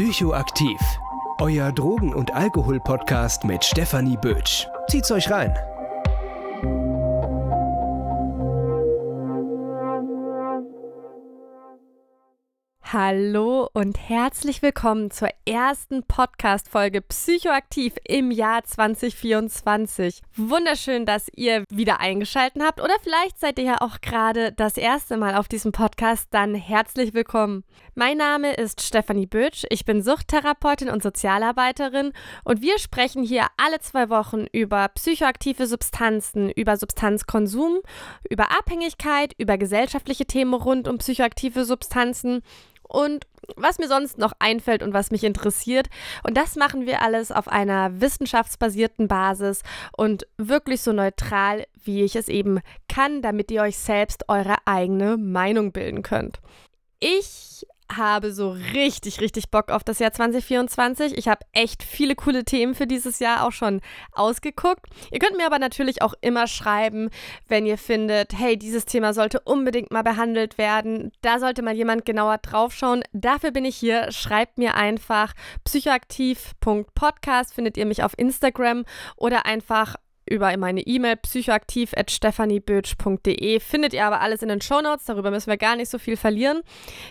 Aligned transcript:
Psychoaktiv. 0.00 0.80
Euer 1.40 1.72
Drogen- 1.72 2.14
und 2.14 2.32
Alkohol-Podcast 2.32 3.44
mit 3.44 3.62
Stefanie 3.62 4.16
Bötsch. 4.16 4.66
Zieht's 4.88 5.10
euch 5.10 5.30
rein. 5.30 5.54
Hallo 12.92 13.68
und 13.72 14.00
herzlich 14.08 14.62
willkommen 14.62 15.12
zur 15.12 15.28
ersten 15.46 16.02
Podcast-Folge 16.02 17.02
Psychoaktiv 17.02 17.94
im 18.02 18.32
Jahr 18.32 18.64
2024. 18.64 20.20
Wunderschön, 20.34 21.06
dass 21.06 21.28
ihr 21.36 21.62
wieder 21.70 22.00
eingeschaltet 22.00 22.60
habt 22.60 22.80
oder 22.80 22.94
vielleicht 23.00 23.38
seid 23.38 23.60
ihr 23.60 23.64
ja 23.64 23.76
auch 23.80 24.00
gerade 24.00 24.50
das 24.50 24.76
erste 24.76 25.16
Mal 25.16 25.36
auf 25.36 25.46
diesem 25.46 25.70
Podcast. 25.70 26.26
Dann 26.32 26.56
herzlich 26.56 27.14
willkommen. 27.14 27.62
Mein 27.94 28.16
Name 28.16 28.54
ist 28.54 28.82
Stefanie 28.82 29.26
Bötsch, 29.26 29.66
ich 29.70 29.84
bin 29.84 30.02
Suchttherapeutin 30.02 30.88
und 30.88 31.00
Sozialarbeiterin 31.00 32.12
und 32.42 32.60
wir 32.60 32.80
sprechen 32.80 33.22
hier 33.22 33.46
alle 33.56 33.78
zwei 33.78 34.08
Wochen 34.08 34.46
über 34.50 34.88
psychoaktive 34.88 35.68
Substanzen, 35.68 36.50
über 36.50 36.76
Substanzkonsum, 36.76 37.82
über 38.28 38.50
Abhängigkeit, 38.50 39.32
über 39.38 39.58
gesellschaftliche 39.58 40.26
Themen 40.26 40.54
rund 40.54 40.88
um 40.88 40.98
psychoaktive 40.98 41.64
Substanzen 41.64 42.42
und 42.90 43.26
was 43.56 43.78
mir 43.78 43.88
sonst 43.88 44.18
noch 44.18 44.32
einfällt 44.38 44.82
und 44.82 44.92
was 44.92 45.10
mich 45.10 45.24
interessiert. 45.24 45.88
Und 46.22 46.36
das 46.36 46.56
machen 46.56 46.86
wir 46.86 47.02
alles 47.02 47.32
auf 47.32 47.48
einer 47.48 48.00
wissenschaftsbasierten 48.00 49.08
Basis 49.08 49.62
und 49.96 50.26
wirklich 50.36 50.82
so 50.82 50.92
neutral, 50.92 51.66
wie 51.82 52.02
ich 52.02 52.16
es 52.16 52.28
eben 52.28 52.60
kann, 52.88 53.22
damit 53.22 53.50
ihr 53.50 53.62
euch 53.62 53.78
selbst 53.78 54.28
eure 54.28 54.56
eigene 54.66 55.16
Meinung 55.16 55.72
bilden 55.72 56.02
könnt. 56.02 56.40
Ich 57.00 57.66
habe 57.96 58.32
so 58.32 58.50
richtig, 58.50 59.20
richtig 59.20 59.50
Bock 59.50 59.70
auf 59.70 59.84
das 59.84 59.98
Jahr 59.98 60.12
2024. 60.12 61.16
Ich 61.16 61.28
habe 61.28 61.44
echt 61.52 61.82
viele 61.82 62.14
coole 62.14 62.44
Themen 62.44 62.74
für 62.74 62.86
dieses 62.86 63.18
Jahr 63.18 63.46
auch 63.46 63.52
schon 63.52 63.80
ausgeguckt. 64.12 64.86
Ihr 65.10 65.18
könnt 65.18 65.36
mir 65.36 65.46
aber 65.46 65.58
natürlich 65.58 66.02
auch 66.02 66.14
immer 66.20 66.46
schreiben, 66.46 67.10
wenn 67.48 67.66
ihr 67.66 67.78
findet, 67.78 68.38
hey, 68.38 68.56
dieses 68.56 68.84
Thema 68.84 69.12
sollte 69.12 69.40
unbedingt 69.40 69.90
mal 69.90 70.02
behandelt 70.02 70.58
werden. 70.58 71.12
Da 71.22 71.38
sollte 71.38 71.62
mal 71.62 71.74
jemand 71.74 72.04
genauer 72.04 72.38
draufschauen. 72.38 73.02
Dafür 73.12 73.50
bin 73.50 73.64
ich 73.64 73.76
hier. 73.76 74.12
Schreibt 74.12 74.58
mir 74.58 74.74
einfach 74.74 75.32
psychoaktiv.podcast, 75.64 77.54
findet 77.54 77.76
ihr 77.76 77.86
mich 77.86 78.02
auf 78.02 78.12
Instagram 78.16 78.84
oder 79.16 79.46
einfach 79.46 79.96
über 80.30 80.56
meine 80.56 80.80
E-Mail 80.80 81.16
psychoaktiv.stephaniebötsch.de. 81.16 83.60
Findet 83.60 83.92
ihr 83.92 84.06
aber 84.06 84.20
alles 84.20 84.42
in 84.42 84.48
den 84.48 84.62
Shownotes, 84.62 85.06
darüber 85.06 85.30
müssen 85.30 85.50
wir 85.50 85.56
gar 85.56 85.74
nicht 85.76 85.90
so 85.90 85.98
viel 85.98 86.16
verlieren. 86.16 86.62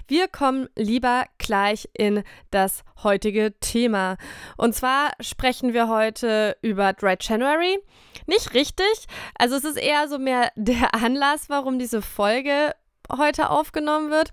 Wir 0.08 0.30
kommen 0.30 0.70
lieber 0.76 1.26
gleich 1.38 1.90
in 1.94 2.24
das 2.50 2.84
heutige 3.04 3.54
Thema. 3.60 4.16
Und 4.58 4.74
zwar 4.74 5.12
sprechen 5.20 5.74
wir 5.74 5.90
heute 5.90 6.56
über 6.62 6.94
Dry 6.94 7.18
January. 7.20 7.78
Nicht 8.26 8.54
richtig, 8.54 9.08
also 9.38 9.58
es 9.58 9.66
ist 9.66 9.78
eher 9.78 10.08
so 10.08 10.18
mehr 10.18 10.54
der 10.56 10.96
Anlass, 10.96 11.50
warum 11.50 11.78
diese 11.78 12.02
Folge 12.02 12.74
heute 13.18 13.50
aufgenommen 13.50 14.12
wird. 14.12 14.32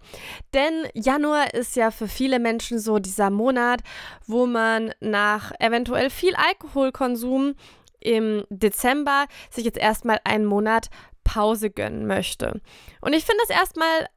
Denn 0.55 0.89
Januar 0.95 1.55
ist 1.55 1.77
ja 1.77 1.91
für 1.91 2.09
viele 2.09 2.39
Menschen 2.39 2.79
so 2.79 2.99
dieser 2.99 3.31
Monat, 3.31 3.81
wo 4.27 4.47
man 4.47 4.93
nach 5.01 5.53
eventuell 5.59 6.11
viel 6.11 6.35
Alkoholkonsum 6.35 7.55
im 8.01 8.45
Dezember 8.51 9.27
sich 9.51 9.65
jetzt 9.65 9.79
erstmal 9.79 10.21
einen 10.25 10.45
Monat 10.45 10.89
Pause 11.25 11.71
gönnen 11.71 12.07
möchte. 12.07 12.61
Und 13.01 13.13
ich 13.13 13.25
finde 13.25 13.43
es 13.45 13.51
erstmal 13.51 14.09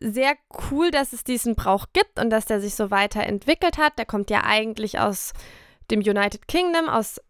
sehr 0.00 0.34
cool, 0.70 0.90
dass 0.90 1.12
es 1.12 1.24
diesen 1.24 1.54
Brauch 1.54 1.86
gibt 1.92 2.20
und 2.20 2.30
dass 2.30 2.44
der 2.44 2.60
sich 2.60 2.74
so 2.74 2.90
weiterentwickelt 2.90 3.78
hat. 3.78 3.98
Der 3.98 4.04
kommt 4.04 4.30
ja 4.30 4.44
eigentlich 4.44 4.98
aus 4.98 5.32
dem 5.90 6.00
United 6.00 6.46
Kingdom, 6.46 6.88
aus 6.88 7.20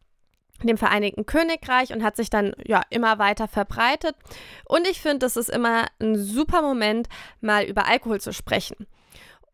dem 0.64 0.76
Vereinigten 0.76 1.24
Königreich 1.24 1.92
und 1.92 2.02
hat 2.02 2.16
sich 2.16 2.30
dann 2.30 2.52
ja 2.66 2.82
immer 2.90 3.18
weiter 3.20 3.46
verbreitet. 3.46 4.16
Und 4.64 4.88
ich 4.88 5.00
finde, 5.00 5.26
es 5.26 5.36
ist 5.36 5.50
immer 5.50 5.86
ein 6.00 6.16
super 6.16 6.62
Moment, 6.62 7.08
mal 7.40 7.64
über 7.64 7.86
Alkohol 7.86 8.20
zu 8.20 8.32
sprechen. 8.32 8.88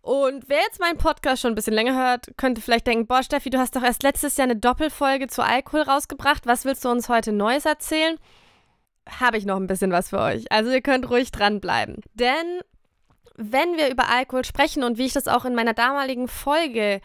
Und 0.05 0.51
wer 0.51 0.59
jetzt 0.59 0.81
meinen 0.81 0.99
Podcast 0.99 1.41
schon 1.41 1.53
ein 1.53 1.55
bisschen 1.55 1.73
länger 1.73 1.97
hört, 1.97 2.37
könnte 2.37 2.61
vielleicht 2.61 2.87
denken, 2.87 3.07
boah, 3.07 3.23
Steffi, 3.23 3.49
du 3.49 3.59
hast 3.59 3.75
doch 3.75 3.83
erst 3.83 4.03
letztes 4.03 4.37
Jahr 4.37 4.45
eine 4.45 4.57
Doppelfolge 4.57 5.29
zu 5.29 5.43
Alkohol 5.43 5.81
rausgebracht. 5.81 6.47
Was 6.47 6.67
willst 6.67 6.85
du 6.85 6.91
uns 6.91 7.09
heute 7.09 7.33
Neues 7.33 7.65
erzählen? 7.65 8.19
Habe 9.09 9.39
ich 9.39 9.47
noch 9.47 9.57
ein 9.57 9.67
bisschen 9.67 9.93
was 9.93 10.11
für 10.11 10.19
euch. 10.19 10.53
Also 10.53 10.71
ihr 10.71 10.83
könnt 10.83 11.09
ruhig 11.09 11.33
dranbleiben. 11.33 12.03
Denn 12.13 12.61
wenn 13.37 13.79
wir 13.79 13.91
über 13.91 14.11
Alkohol 14.11 14.45
sprechen 14.45 14.85
und 14.85 14.99
wie 14.99 15.07
ich 15.07 15.15
das 15.15 15.27
auch 15.27 15.47
in 15.47 15.55
meiner 15.55 15.73
damaligen 15.73 16.29
Folge 16.29 17.01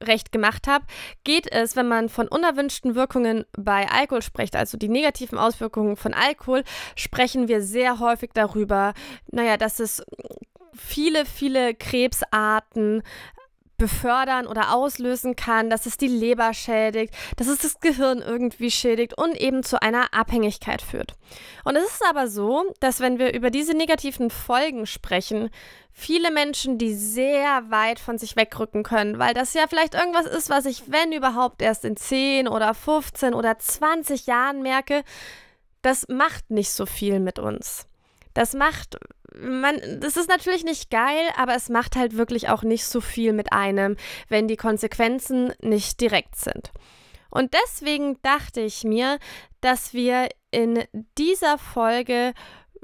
recht 0.00 0.30
gemacht 0.30 0.68
habe, 0.68 0.84
geht 1.24 1.50
es, 1.50 1.74
wenn 1.74 1.88
man 1.88 2.08
von 2.08 2.28
unerwünschten 2.28 2.94
Wirkungen 2.94 3.44
bei 3.58 3.88
Alkohol 3.90 4.22
spricht, 4.22 4.54
also 4.54 4.78
die 4.78 4.88
negativen 4.88 5.36
Auswirkungen 5.36 5.96
von 5.96 6.14
Alkohol, 6.14 6.62
sprechen 6.94 7.48
wir 7.48 7.60
sehr 7.60 7.98
häufig 7.98 8.30
darüber, 8.34 8.94
naja, 9.32 9.56
dass 9.56 9.80
es 9.80 10.04
viele, 10.76 11.26
viele 11.26 11.74
Krebsarten 11.74 13.02
befördern 13.76 14.46
oder 14.46 14.72
auslösen 14.72 15.34
kann, 15.34 15.68
dass 15.68 15.86
es 15.86 15.96
die 15.96 16.08
Leber 16.08 16.54
schädigt, 16.54 17.12
dass 17.36 17.48
es 17.48 17.58
das 17.58 17.80
Gehirn 17.80 18.22
irgendwie 18.22 18.70
schädigt 18.70 19.18
und 19.18 19.36
eben 19.36 19.62
zu 19.64 19.82
einer 19.82 20.14
Abhängigkeit 20.14 20.80
führt. 20.80 21.14
Und 21.64 21.76
es 21.76 21.84
ist 21.84 22.02
aber 22.08 22.28
so, 22.28 22.72
dass 22.80 23.00
wenn 23.00 23.18
wir 23.18 23.34
über 23.34 23.50
diese 23.50 23.74
negativen 23.74 24.30
Folgen 24.30 24.86
sprechen, 24.86 25.50
viele 25.92 26.30
Menschen 26.30 26.78
die 26.78 26.94
sehr 26.94 27.70
weit 27.70 27.98
von 27.98 28.16
sich 28.16 28.36
wegrücken 28.36 28.84
können, 28.84 29.18
weil 29.18 29.34
das 29.34 29.54
ja 29.54 29.64
vielleicht 29.68 29.94
irgendwas 29.94 30.26
ist, 30.26 30.50
was 30.50 30.66
ich, 30.66 30.84
wenn 30.90 31.12
überhaupt, 31.12 31.60
erst 31.60 31.84
in 31.84 31.96
10 31.96 32.46
oder 32.46 32.74
15 32.74 33.34
oder 33.34 33.58
20 33.58 34.26
Jahren 34.26 34.62
merke, 34.62 35.02
das 35.82 36.06
macht 36.08 36.50
nicht 36.50 36.70
so 36.70 36.86
viel 36.86 37.18
mit 37.20 37.38
uns. 37.38 37.86
Das 38.34 38.54
macht 38.54 38.98
man, 39.40 39.80
das 40.00 40.16
ist 40.16 40.28
natürlich 40.28 40.64
nicht 40.64 40.90
geil, 40.90 41.28
aber 41.36 41.54
es 41.54 41.68
macht 41.68 41.96
halt 41.96 42.16
wirklich 42.16 42.48
auch 42.48 42.62
nicht 42.62 42.84
so 42.86 43.00
viel 43.00 43.32
mit 43.32 43.52
einem, 43.52 43.96
wenn 44.28 44.48
die 44.48 44.56
Konsequenzen 44.56 45.52
nicht 45.60 46.00
direkt 46.00 46.36
sind. 46.36 46.72
Und 47.30 47.52
deswegen 47.52 48.20
dachte 48.22 48.60
ich 48.60 48.84
mir, 48.84 49.18
dass 49.60 49.92
wir 49.92 50.28
in 50.52 50.84
dieser 51.18 51.58
Folge 51.58 52.32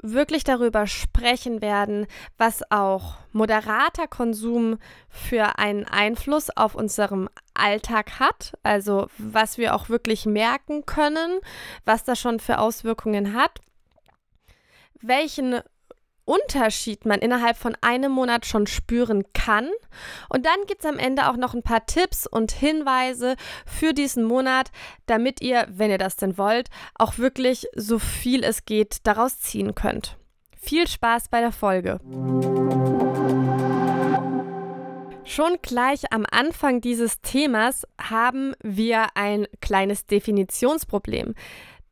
wirklich 0.03 0.43
darüber 0.43 0.87
sprechen 0.87 1.61
werden, 1.61 2.07
was 2.37 2.69
auch 2.71 3.15
moderater 3.31 4.07
Konsum 4.07 4.77
für 5.09 5.59
einen 5.59 5.85
Einfluss 5.85 6.49
auf 6.49 6.75
unserem 6.75 7.29
Alltag 7.53 8.19
hat, 8.19 8.53
also 8.63 9.07
was 9.17 9.57
wir 9.57 9.75
auch 9.75 9.89
wirklich 9.89 10.25
merken 10.25 10.85
können, 10.85 11.39
was 11.85 12.03
das 12.03 12.19
schon 12.19 12.39
für 12.39 12.57
Auswirkungen 12.57 13.35
hat, 13.35 13.59
welchen 15.01 15.61
Unterschied 16.25 17.05
man 17.05 17.19
innerhalb 17.19 17.57
von 17.57 17.75
einem 17.81 18.11
Monat 18.11 18.45
schon 18.45 18.67
spüren 18.67 19.23
kann. 19.33 19.69
Und 20.29 20.45
dann 20.45 20.65
gibt 20.67 20.83
es 20.83 20.89
am 20.89 20.99
Ende 20.99 21.29
auch 21.29 21.37
noch 21.37 21.53
ein 21.53 21.63
paar 21.63 21.85
Tipps 21.85 22.27
und 22.27 22.51
Hinweise 22.51 23.35
für 23.65 23.93
diesen 23.93 24.23
Monat, 24.23 24.71
damit 25.05 25.41
ihr, 25.41 25.67
wenn 25.69 25.91
ihr 25.91 25.97
das 25.97 26.15
denn 26.15 26.37
wollt, 26.37 26.69
auch 26.95 27.17
wirklich 27.17 27.67
so 27.75 27.99
viel 27.99 28.43
es 28.43 28.65
geht 28.65 29.07
daraus 29.07 29.39
ziehen 29.39 29.75
könnt. 29.75 30.17
Viel 30.55 30.87
Spaß 30.87 31.29
bei 31.29 31.41
der 31.41 31.51
Folge. 31.51 31.99
Schon 35.23 35.59
gleich 35.61 36.11
am 36.11 36.25
Anfang 36.29 36.81
dieses 36.81 37.21
Themas 37.21 37.87
haben 37.99 38.53
wir 38.61 39.15
ein 39.15 39.47
kleines 39.61 40.05
Definitionsproblem. 40.05 41.35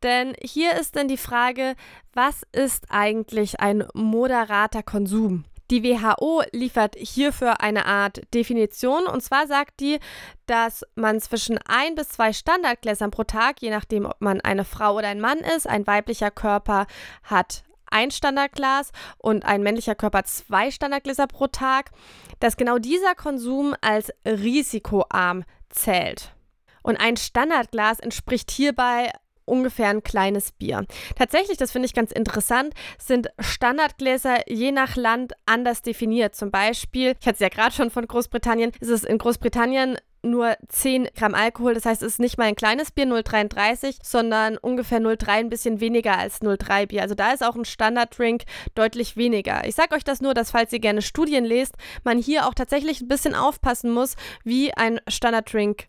Denn 0.03 0.33
hier 0.41 0.73
ist 0.79 0.95
dann 0.95 1.07
die 1.07 1.17
Frage, 1.17 1.75
was 2.13 2.43
ist 2.51 2.85
eigentlich 2.89 3.59
ein 3.59 3.85
moderater 3.93 4.83
Konsum? 4.83 5.45
Die 5.71 5.83
WHO 5.83 6.41
liefert 6.51 6.95
hierfür 6.95 7.61
eine 7.61 7.85
Art 7.85 8.21
Definition 8.33 9.05
und 9.05 9.21
zwar 9.21 9.45
sagt 9.45 9.79
die, 9.79 9.99
dass 10.47 10.83
man 10.95 11.21
zwischen 11.21 11.59
ein 11.67 11.93
bis 11.93 12.09
zwei 12.09 12.33
Standardgläsern 12.33 13.11
pro 13.11 13.23
Tag, 13.23 13.61
je 13.61 13.69
nachdem, 13.69 14.05
ob 14.05 14.19
man 14.19 14.41
eine 14.41 14.65
Frau 14.65 14.95
oder 14.95 15.09
ein 15.09 15.21
Mann 15.21 15.37
ist, 15.39 15.67
ein 15.67 15.85
weiblicher 15.85 16.31
Körper 16.31 16.87
hat 17.23 17.63
ein 17.91 18.11
Standardglas 18.11 18.91
und 19.17 19.45
ein 19.45 19.61
männlicher 19.61 19.95
Körper 19.95 20.23
zwei 20.23 20.71
Standardgläser 20.71 21.27
pro 21.27 21.47
Tag, 21.47 21.91
dass 22.39 22.57
genau 22.57 22.77
dieser 22.77 23.15
Konsum 23.15 23.75
als 23.81 24.11
risikoarm 24.25 25.43
zählt. 25.69 26.33
Und 26.81 26.97
ein 26.97 27.17
Standardglas 27.17 27.99
entspricht 27.99 28.51
hierbei 28.51 29.11
ungefähr 29.49 29.89
ein 29.89 30.03
kleines 30.03 30.51
Bier. 30.51 30.85
Tatsächlich, 31.17 31.57
das 31.57 31.71
finde 31.71 31.87
ich 31.87 31.93
ganz 31.93 32.11
interessant, 32.11 32.73
sind 32.97 33.27
Standardgläser 33.39 34.49
je 34.49 34.71
nach 34.71 34.95
Land 34.95 35.33
anders 35.45 35.81
definiert. 35.81 36.35
Zum 36.35 36.51
Beispiel, 36.51 37.15
ich 37.19 37.27
hatte 37.27 37.35
es 37.35 37.39
ja 37.39 37.49
gerade 37.49 37.73
schon 37.73 37.89
von 37.89 38.07
Großbritannien, 38.07 38.71
ist 38.79 38.89
es 38.89 39.03
in 39.03 39.17
Großbritannien 39.17 39.97
nur 40.21 40.55
10 40.67 41.09
Gramm 41.15 41.33
Alkohol. 41.33 41.73
Das 41.73 41.85
heißt, 41.85 42.01
es 42.01 42.13
ist 42.13 42.19
nicht 42.19 42.37
mal 42.37 42.45
ein 42.45 42.55
kleines 42.55 42.91
Bier 42.91 43.05
0,33, 43.05 43.97
sondern 44.03 44.57
ungefähr 44.57 44.99
0,3, 44.99 45.29
ein 45.29 45.49
bisschen 45.49 45.79
weniger 45.79 46.17
als 46.17 46.41
0,3 46.41 46.87
Bier. 46.87 47.01
Also 47.01 47.15
da 47.15 47.31
ist 47.31 47.43
auch 47.43 47.55
ein 47.55 47.65
Standarddrink 47.65 48.43
deutlich 48.75 49.17
weniger. 49.17 49.65
Ich 49.65 49.75
sage 49.75 49.95
euch 49.95 50.03
das 50.03 50.21
nur, 50.21 50.33
dass 50.33 50.51
falls 50.51 50.73
ihr 50.73 50.79
gerne 50.79 51.01
Studien 51.01 51.45
lest, 51.45 51.75
man 52.03 52.17
hier 52.17 52.47
auch 52.47 52.53
tatsächlich 52.53 53.01
ein 53.01 53.07
bisschen 53.07 53.35
aufpassen 53.35 53.91
muss, 53.91 54.15
wie 54.43 54.73
ein 54.73 54.99
Standarddrink 55.07 55.87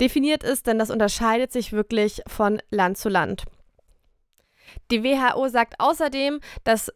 definiert 0.00 0.42
ist, 0.42 0.66
denn 0.66 0.78
das 0.78 0.90
unterscheidet 0.90 1.52
sich 1.52 1.72
wirklich 1.72 2.22
von 2.26 2.60
Land 2.70 2.98
zu 2.98 3.08
Land. 3.08 3.44
Die 4.90 5.02
WHO 5.02 5.48
sagt 5.48 5.74
außerdem, 5.78 6.40
dass 6.64 6.92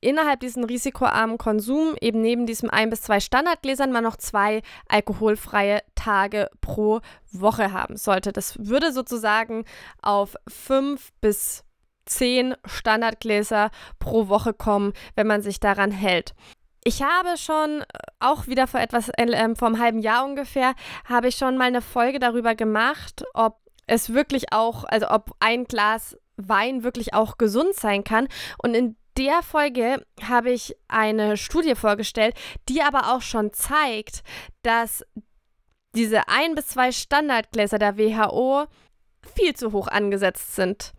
innerhalb 0.00 0.40
diesen 0.40 0.64
risikoarmen 0.64 1.38
Konsum 1.38 1.96
eben 2.00 2.20
neben 2.20 2.46
diesem 2.46 2.70
ein 2.70 2.90
bis 2.90 3.02
zwei 3.02 3.20
Standardgläsern 3.20 3.90
man 3.90 4.04
noch 4.04 4.16
zwei 4.16 4.62
alkoholfreie 4.88 5.82
Tage 5.94 6.50
pro 6.60 7.00
Woche 7.32 7.72
haben 7.72 7.96
sollte. 7.96 8.32
Das 8.32 8.58
würde 8.58 8.92
sozusagen 8.92 9.64
auf 10.02 10.36
fünf 10.46 11.12
bis 11.20 11.64
zehn 12.04 12.54
Standardgläser 12.66 13.70
pro 13.98 14.28
Woche 14.28 14.52
kommen, 14.52 14.92
wenn 15.16 15.26
man 15.26 15.40
sich 15.40 15.58
daran 15.58 15.90
hält. 15.90 16.34
Ich 16.86 17.02
habe 17.02 17.38
schon 17.38 17.80
äh, 17.80 17.84
auch 18.20 18.46
wieder 18.46 18.66
vor 18.66 18.80
etwas, 18.80 19.08
äh, 19.08 19.54
vor 19.54 19.68
einem 19.68 19.80
halben 19.80 19.98
Jahr 19.98 20.24
ungefähr, 20.24 20.74
habe 21.06 21.28
ich 21.28 21.36
schon 21.36 21.56
mal 21.56 21.64
eine 21.64 21.80
Folge 21.80 22.18
darüber 22.18 22.54
gemacht, 22.54 23.24
ob 23.32 23.58
es 23.86 24.12
wirklich 24.12 24.52
auch, 24.52 24.84
also 24.84 25.08
ob 25.08 25.34
ein 25.40 25.64
Glas 25.64 26.16
Wein 26.36 26.82
wirklich 26.82 27.14
auch 27.14 27.38
gesund 27.38 27.74
sein 27.74 28.04
kann. 28.04 28.28
Und 28.62 28.74
in 28.74 28.96
der 29.16 29.42
Folge 29.42 30.04
habe 30.22 30.50
ich 30.50 30.76
eine 30.88 31.36
Studie 31.36 31.74
vorgestellt, 31.74 32.34
die 32.68 32.82
aber 32.82 33.14
auch 33.14 33.22
schon 33.22 33.52
zeigt, 33.52 34.22
dass 34.62 35.04
diese 35.94 36.28
ein 36.28 36.54
bis 36.54 36.68
zwei 36.68 36.92
Standardgläser 36.92 37.78
der 37.78 37.96
WHO 37.96 38.66
viel 39.34 39.54
zu 39.54 39.72
hoch 39.72 39.88
angesetzt 39.88 40.54
sind. 40.56 40.92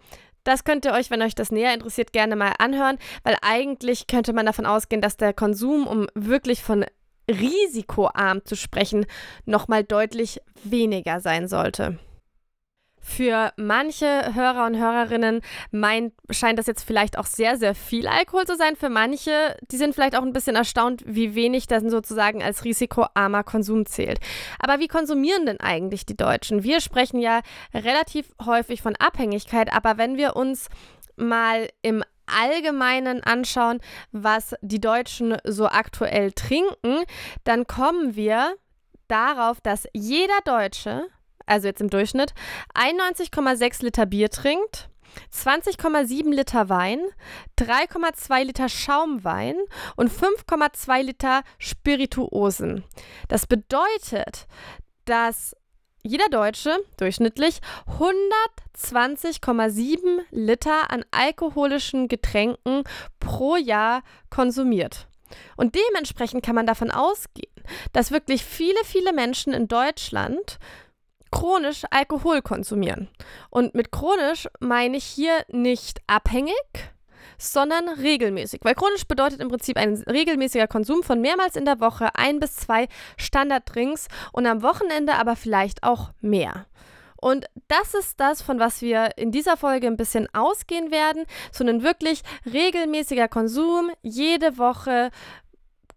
Das 0.45 0.63
könnt 0.63 0.85
ihr 0.85 0.93
euch, 0.93 1.09
wenn 1.09 1.23
euch 1.23 1.35
das 1.35 1.51
näher 1.51 1.73
interessiert, 1.73 2.13
gerne 2.13 2.35
mal 2.35 2.53
anhören, 2.59 2.97
weil 3.23 3.35
eigentlich 3.41 4.07
könnte 4.07 4.31
man 4.31 4.45
davon 4.45 4.65
ausgehen, 4.65 5.01
dass 5.01 5.17
der 5.17 5.33
Konsum, 5.33 5.87
um 5.87 6.07
wirklich 6.13 6.61
von 6.61 6.85
risikoarm 7.29 8.45
zu 8.45 8.55
sprechen, 8.55 9.07
nochmal 9.45 9.83
deutlich 9.83 10.39
weniger 10.63 11.19
sein 11.19 11.47
sollte. 11.47 11.97
Für 13.07 13.53
manche 13.55 14.33
Hörer 14.33 14.65
und 14.65 14.77
Hörerinnen 14.77 15.41
meint, 15.69 16.13
scheint 16.31 16.57
das 16.57 16.65
jetzt 16.65 16.83
vielleicht 16.83 17.19
auch 17.19 17.27
sehr, 17.27 17.55
sehr 17.55 17.75
viel 17.75 18.07
Alkohol 18.07 18.45
zu 18.47 18.57
sein. 18.57 18.75
Für 18.75 18.89
manche, 18.89 19.55
die 19.71 19.77
sind 19.77 19.93
vielleicht 19.93 20.17
auch 20.17 20.23
ein 20.23 20.33
bisschen 20.33 20.55
erstaunt, 20.55 21.03
wie 21.05 21.35
wenig 21.35 21.67
das 21.67 21.83
sozusagen 21.83 22.41
als 22.41 22.65
risikoarmer 22.65 23.43
Konsum 23.43 23.85
zählt. 23.85 24.19
Aber 24.57 24.79
wie 24.79 24.87
konsumieren 24.87 25.45
denn 25.45 25.59
eigentlich 25.59 26.07
die 26.07 26.17
Deutschen? 26.17 26.63
Wir 26.63 26.81
sprechen 26.81 27.19
ja 27.19 27.41
relativ 27.75 28.33
häufig 28.43 28.81
von 28.81 28.95
Abhängigkeit, 28.95 29.71
aber 29.71 29.99
wenn 29.99 30.17
wir 30.17 30.35
uns 30.35 30.67
mal 31.15 31.69
im 31.83 32.03
Allgemeinen 32.25 33.23
anschauen, 33.23 33.81
was 34.13 34.55
die 34.61 34.81
Deutschen 34.81 35.37
so 35.43 35.67
aktuell 35.67 36.31
trinken, 36.31 37.03
dann 37.43 37.67
kommen 37.67 38.15
wir 38.15 38.55
darauf, 39.07 39.61
dass 39.61 39.85
jeder 39.93 40.39
Deutsche 40.43 41.05
also 41.45 41.67
jetzt 41.67 41.81
im 41.81 41.89
Durchschnitt, 41.89 42.33
91,6 42.73 43.83
Liter 43.83 44.05
Bier 44.05 44.29
trinkt, 44.29 44.89
20,7 45.33 46.33
Liter 46.33 46.69
Wein, 46.69 46.99
3,2 47.57 48.43
Liter 48.43 48.69
Schaumwein 48.69 49.57
und 49.95 50.11
5,2 50.11 51.01
Liter 51.03 51.41
Spirituosen. 51.57 52.83
Das 53.27 53.47
bedeutet, 53.47 54.45
dass 55.05 55.55
jeder 56.03 56.29
Deutsche 56.29 56.77
durchschnittlich 56.97 57.61
120,7 57.99 60.19
Liter 60.29 60.91
an 60.91 61.03
alkoholischen 61.11 62.07
Getränken 62.07 62.83
pro 63.19 63.55
Jahr 63.55 64.03
konsumiert. 64.29 65.07
Und 65.57 65.75
dementsprechend 65.75 66.45
kann 66.45 66.53
man 66.53 66.67
davon 66.67 66.91
ausgehen, 66.91 67.51
dass 67.93 68.11
wirklich 68.11 68.45
viele, 68.45 68.77
viele 68.83 69.11
Menschen 69.13 69.53
in 69.53 69.67
Deutschland 69.67 70.59
chronisch 71.35 71.83
Alkohol 71.91 72.41
konsumieren. 72.41 73.09
Und 73.49 73.75
mit 73.75 73.91
chronisch 73.91 74.47
meine 74.61 74.95
ich 74.95 75.03
hier 75.03 75.33
nicht 75.49 75.99
abhängig, 76.07 76.55
sondern 77.37 77.89
regelmäßig. 77.89 78.61
Weil 78.63 78.73
chronisch 78.73 79.05
bedeutet 79.05 79.41
im 79.41 79.49
Prinzip 79.49 79.75
ein 79.75 79.95
regelmäßiger 80.09 80.67
Konsum 80.67 81.03
von 81.03 81.19
mehrmals 81.19 81.57
in 81.57 81.65
der 81.65 81.81
Woche 81.81 82.15
ein 82.15 82.39
bis 82.39 82.55
zwei 82.55 82.87
Standarddrinks 83.17 84.07
und 84.31 84.45
am 84.45 84.63
Wochenende 84.63 85.15
aber 85.15 85.35
vielleicht 85.35 85.83
auch 85.83 86.11
mehr. 86.21 86.67
Und 87.17 87.47
das 87.67 87.93
ist 87.95 88.19
das, 88.19 88.41
von 88.41 88.59
was 88.59 88.81
wir 88.81 89.17
in 89.17 89.31
dieser 89.31 89.57
Folge 89.57 89.87
ein 89.87 89.97
bisschen 89.97 90.27
ausgehen 90.33 90.91
werden. 90.91 91.25
So 91.51 91.65
ein 91.65 91.83
wirklich 91.83 92.21
regelmäßiger 92.45 93.27
Konsum, 93.27 93.91
jede 94.03 94.57
Woche 94.57 95.11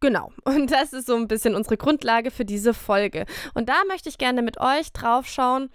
Genau. 0.00 0.32
Und 0.44 0.70
das 0.70 0.92
ist 0.92 1.06
so 1.06 1.16
ein 1.16 1.28
bisschen 1.28 1.54
unsere 1.54 1.76
Grundlage 1.76 2.30
für 2.30 2.44
diese 2.44 2.74
Folge. 2.74 3.26
Und 3.54 3.68
da 3.68 3.82
möchte 3.88 4.08
ich 4.08 4.18
gerne 4.18 4.42
mit 4.42 4.60
euch 4.60 4.92
drauf 4.92 5.26
schauen, 5.26 5.70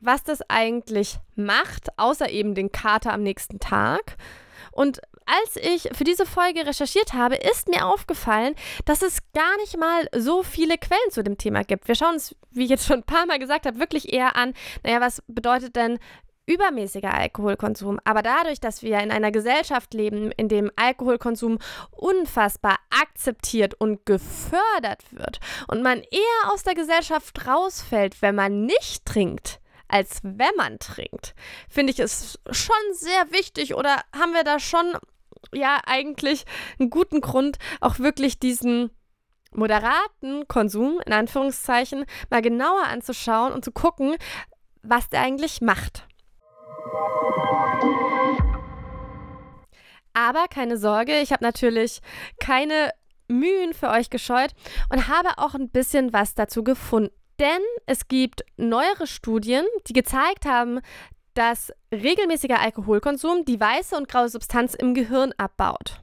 was 0.00 0.24
das 0.24 0.40
eigentlich 0.48 1.18
macht, 1.36 1.98
außer 1.98 2.30
eben 2.30 2.54
den 2.54 2.72
Kater 2.72 3.12
am 3.12 3.22
nächsten 3.22 3.60
Tag. 3.60 4.16
Und 4.72 5.00
als 5.26 5.56
ich 5.56 5.88
für 5.92 6.04
diese 6.04 6.26
Folge 6.26 6.66
recherchiert 6.66 7.12
habe, 7.12 7.36
ist 7.36 7.68
mir 7.68 7.86
aufgefallen, 7.86 8.54
dass 8.84 9.02
es 9.02 9.18
gar 9.32 9.56
nicht 9.58 9.76
mal 9.76 10.08
so 10.16 10.42
viele 10.42 10.76
Quellen 10.78 11.10
zu 11.10 11.22
dem 11.22 11.38
Thema 11.38 11.62
gibt. 11.62 11.86
Wir 11.86 11.94
schauen 11.94 12.14
uns, 12.14 12.34
wie 12.50 12.64
ich 12.64 12.70
jetzt 12.70 12.86
schon 12.86 13.00
ein 13.00 13.04
paar 13.04 13.26
Mal 13.26 13.38
gesagt 13.38 13.66
habe, 13.66 13.78
wirklich 13.78 14.12
eher 14.12 14.36
an, 14.36 14.54
naja, 14.82 15.00
was 15.00 15.22
bedeutet 15.28 15.76
denn 15.76 15.98
übermäßiger 16.46 17.14
Alkoholkonsum. 17.14 18.00
Aber 18.04 18.22
dadurch, 18.22 18.60
dass 18.60 18.82
wir 18.82 18.98
in 19.00 19.10
einer 19.10 19.30
Gesellschaft 19.30 19.94
leben, 19.94 20.32
in 20.32 20.48
dem 20.48 20.70
Alkoholkonsum 20.76 21.58
unfassbar 21.90 22.78
akzeptiert 22.90 23.74
und 23.74 24.04
gefördert 24.06 25.04
wird 25.10 25.40
und 25.68 25.82
man 25.82 25.98
eher 25.98 26.52
aus 26.52 26.62
der 26.62 26.74
Gesellschaft 26.74 27.46
rausfällt, 27.46 28.20
wenn 28.22 28.34
man 28.34 28.66
nicht 28.66 29.04
trinkt, 29.04 29.60
als 29.88 30.20
wenn 30.22 30.54
man 30.56 30.78
trinkt, 30.78 31.34
finde 31.68 31.92
ich 31.92 32.00
es 32.00 32.38
schon 32.50 32.76
sehr 32.92 33.32
wichtig 33.32 33.74
oder 33.74 33.96
haben 34.16 34.32
wir 34.32 34.44
da 34.44 34.58
schon 34.58 34.94
ja 35.52 35.80
eigentlich 35.86 36.44
einen 36.78 36.90
guten 36.90 37.20
Grund, 37.20 37.58
auch 37.80 37.98
wirklich 37.98 38.38
diesen 38.38 38.90
moderaten 39.52 40.46
Konsum, 40.48 41.00
in 41.04 41.12
Anführungszeichen, 41.12 42.04
mal 42.30 42.42
genauer 42.42 42.84
anzuschauen 42.84 43.52
und 43.52 43.64
zu 43.64 43.72
gucken, 43.72 44.16
was 44.82 45.08
der 45.08 45.22
eigentlich 45.22 45.60
macht. 45.60 46.06
Aber 50.12 50.48
keine 50.48 50.76
Sorge, 50.76 51.20
ich 51.20 51.32
habe 51.32 51.44
natürlich 51.44 52.00
keine 52.38 52.90
Mühen 53.28 53.74
für 53.74 53.90
euch 53.90 54.10
gescheut 54.10 54.50
und 54.92 55.08
habe 55.08 55.30
auch 55.38 55.54
ein 55.54 55.70
bisschen 55.70 56.12
was 56.12 56.34
dazu 56.34 56.64
gefunden. 56.64 57.14
Denn 57.38 57.62
es 57.86 58.08
gibt 58.08 58.42
neuere 58.58 59.06
Studien, 59.06 59.64
die 59.86 59.94
gezeigt 59.94 60.44
haben, 60.44 60.80
dass 61.34 61.72
regelmäßiger 61.92 62.60
Alkoholkonsum 62.60 63.44
die 63.46 63.58
weiße 63.58 63.96
und 63.96 64.08
graue 64.08 64.28
Substanz 64.28 64.74
im 64.74 64.92
Gehirn 64.92 65.32
abbaut. 65.38 66.02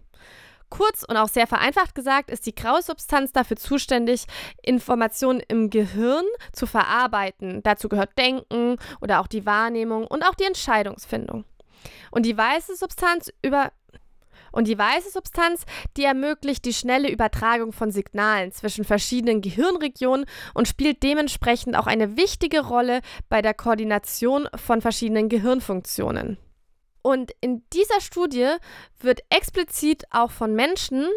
Kurz 0.70 1.04
und 1.04 1.16
auch 1.16 1.30
sehr 1.30 1.48
vereinfacht 1.48 1.96
gesagt 1.96 2.30
ist 2.30 2.46
die 2.46 2.56
graue 2.56 2.82
Substanz 2.82 3.32
dafür 3.32 3.56
zuständig, 3.56 4.26
Informationen 4.62 5.42
im 5.48 5.70
Gehirn 5.70 6.26
zu 6.52 6.66
verarbeiten. 6.66 7.64
Dazu 7.64 7.88
gehört 7.88 8.18
Denken 8.18 8.78
oder 9.00 9.22
auch 9.22 9.28
die 9.28 9.46
Wahrnehmung 9.46 10.06
und 10.06 10.24
auch 10.24 10.36
die 10.36 10.44
Entscheidungsfindung. 10.44 11.46
Und 12.12 12.26
die 12.26 12.38
weiße 12.38 12.76
Substanz 12.76 13.32
über 13.42 13.72
und 14.52 14.68
die 14.68 14.78
weiße 14.78 15.12
Substanz, 15.12 15.66
die 15.98 16.04
ermöglicht 16.04 16.66
die 16.66 16.74
schnelle 16.74 17.12
Übertragung 17.12 17.74
von 17.74 17.92
Signalen 17.92 18.52
zwischen 18.52 18.86
verschiedenen 18.86 19.42
Gehirnregionen 19.42 20.26
und 20.54 20.68
spielt 20.68 21.04
dementsprechend 21.04 21.78
auch 21.78 21.86
eine 21.86 22.18
wichtige 22.18 22.62
Rolle 22.62 23.02
bei 23.30 23.42
der 23.42 23.54
Koordination 23.54 24.48
von 24.56 24.82
verschiedenen 24.82 25.30
Gehirnfunktionen. 25.30 26.38
Und 27.08 27.32
in 27.40 27.64
dieser 27.72 28.02
Studie 28.02 28.58
wird 29.00 29.22
explizit 29.30 30.04
auch 30.12 30.30
von 30.30 30.54
Menschen 30.54 31.08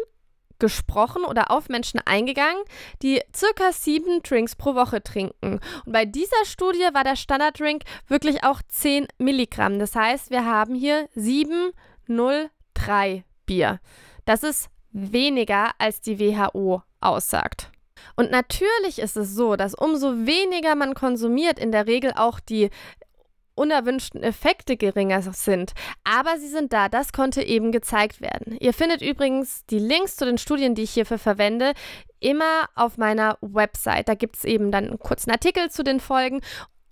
gesprochen 0.57 1.25
oder 1.25 1.51
auf 1.51 1.67
Menschen 1.67 1.99
eingegangen, 2.05 2.63
die 3.01 3.21
circa 3.35 3.73
sieben 3.73 4.23
Drinks 4.23 4.55
pro 4.55 4.73
Woche 4.73 5.03
trinken. 5.03 5.59
Und 5.85 5.91
bei 5.91 6.05
dieser 6.05 6.45
Studie 6.45 6.87
war 6.93 7.03
der 7.03 7.17
Standarddrink 7.17 7.83
wirklich 8.07 8.45
auch 8.45 8.61
10 8.69 9.05
Milligramm. 9.17 9.79
Das 9.79 9.93
heißt, 9.93 10.31
wir 10.31 10.45
haben 10.45 10.75
hier 10.75 11.09
703 11.15 13.25
Bier. 13.45 13.81
Das 14.23 14.43
ist 14.43 14.69
weniger, 14.93 15.71
als 15.77 15.99
die 15.99 16.21
WHO 16.21 16.83
aussagt. 17.01 17.69
Und 18.15 18.31
natürlich 18.31 18.99
ist 18.99 19.17
es 19.17 19.35
so, 19.35 19.57
dass 19.57 19.75
umso 19.75 20.25
weniger 20.25 20.75
man 20.75 20.93
konsumiert, 20.93 21.59
in 21.59 21.73
der 21.73 21.85
Regel 21.85 22.13
auch 22.15 22.39
die 22.39 22.69
unerwünschten 23.55 24.23
Effekte 24.23 24.77
geringer 24.77 25.21
sind. 25.21 25.73
Aber 26.03 26.37
sie 26.37 26.47
sind 26.47 26.73
da, 26.73 26.89
das 26.89 27.13
konnte 27.13 27.43
eben 27.43 27.71
gezeigt 27.71 28.21
werden. 28.21 28.57
Ihr 28.59 28.73
findet 28.73 29.01
übrigens 29.01 29.65
die 29.67 29.79
Links 29.79 30.15
zu 30.15 30.25
den 30.25 30.37
Studien, 30.37 30.75
die 30.75 30.83
ich 30.83 30.91
hierfür 30.91 31.19
verwende, 31.19 31.73
immer 32.19 32.69
auf 32.75 32.97
meiner 32.97 33.37
Website. 33.41 34.07
Da 34.07 34.15
gibt 34.15 34.37
es 34.37 34.43
eben 34.43 34.71
dann 34.71 34.87
einen 34.87 34.99
kurzen 34.99 35.31
Artikel 35.31 35.69
zu 35.69 35.83
den 35.83 35.99
Folgen 35.99 36.41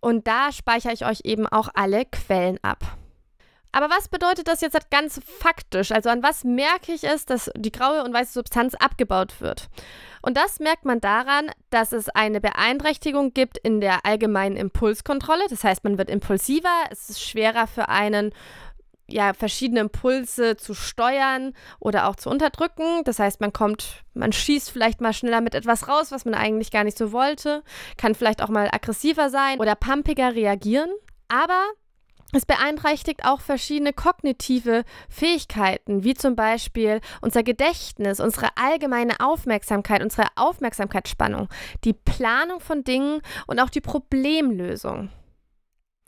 und 0.02 0.28
da 0.28 0.52
speichere 0.52 0.94
ich 0.94 1.06
euch 1.06 1.22
eben 1.24 1.48
auch 1.48 1.70
alle 1.74 2.06
Quellen 2.06 2.58
ab. 2.62 2.99
Aber 3.72 3.90
was 3.90 4.08
bedeutet 4.08 4.48
das 4.48 4.62
jetzt 4.62 4.90
ganz 4.90 5.22
faktisch? 5.40 5.92
Also 5.92 6.10
an 6.10 6.24
was 6.24 6.44
merke 6.44 6.92
ich 6.92 7.04
es, 7.04 7.26
dass 7.26 7.52
die 7.56 7.72
graue 7.72 8.04
und 8.04 8.14
weiße 8.14 8.34
Substanz 8.34 8.74
abgebaut 8.74 9.42
wird? 9.42 9.70
Und 10.22 10.38
das 10.38 10.60
merkt 10.60 10.86
man 10.86 11.00
daran, 11.00 11.52
dass 11.70 11.92
es 11.92 12.10
eine 12.10 12.42
Beeinträchtigung 12.42 13.34
gibt 13.34 13.58
in 13.58 13.80
der 13.80 14.06
allgemeinen 14.06 14.58
Impulskontrolle. 14.58 15.44
Das 15.50 15.64
heißt, 15.64 15.84
man 15.84 15.98
wird 15.98 16.10
impulsiver, 16.10 16.84
es 16.92 17.10
ist 17.10 17.22
schwerer 17.22 17.68
für 17.68 17.90
einen, 17.90 18.34
ja, 19.08 19.34
verschiedene 19.34 19.80
Impulse 19.82 20.58
zu 20.58 20.74
steuern 20.74 21.54
oder 21.80 22.08
auch 22.08 22.16
zu 22.16 22.30
unterdrücken. 22.30 23.04
Das 23.06 23.20
heißt, 23.20 23.40
man 23.40 23.54
kommt, 23.54 24.04
man 24.14 24.34
schießt 24.34 24.72
vielleicht 24.72 25.00
mal 25.00 25.14
schneller 25.14 25.42
mit 25.42 25.56
etwas 25.56 25.88
raus, 25.88 26.12
was 26.12 26.26
man 26.26 26.34
eigentlich 26.34 26.72
gar 26.72 26.84
nicht 26.84 26.98
so 26.98 27.12
wollte, 27.12 27.64
kann 27.98 28.16
vielleicht 28.16 28.42
auch 28.42 28.50
mal 28.50 28.68
aggressiver 28.72 29.30
sein 29.30 29.60
oder 29.60 29.76
pumpiger 29.76 30.36
reagieren. 30.36 30.90
Aber 31.28 31.64
es 32.32 32.46
beeinträchtigt 32.46 33.26
auch 33.26 33.42
verschiedene 33.42 33.92
kognitive 33.92 34.84
Fähigkeiten, 35.10 36.04
wie 36.04 36.14
zum 36.14 36.36
Beispiel 36.36 37.02
unser 37.22 37.44
Gedächtnis, 37.44 38.20
unsere 38.20 38.50
allgemeine 38.56 39.20
Aufmerksamkeit, 39.20 40.04
unsere 40.04 40.28
Aufmerksamkeitsspannung, 40.36 41.50
die 41.84 41.94
Planung 41.94 42.60
von 42.60 42.84
Dingen 42.84 43.22
und 43.48 43.60
auch 43.60 43.70
die 43.70 43.82
Problemlösung. 43.82 45.10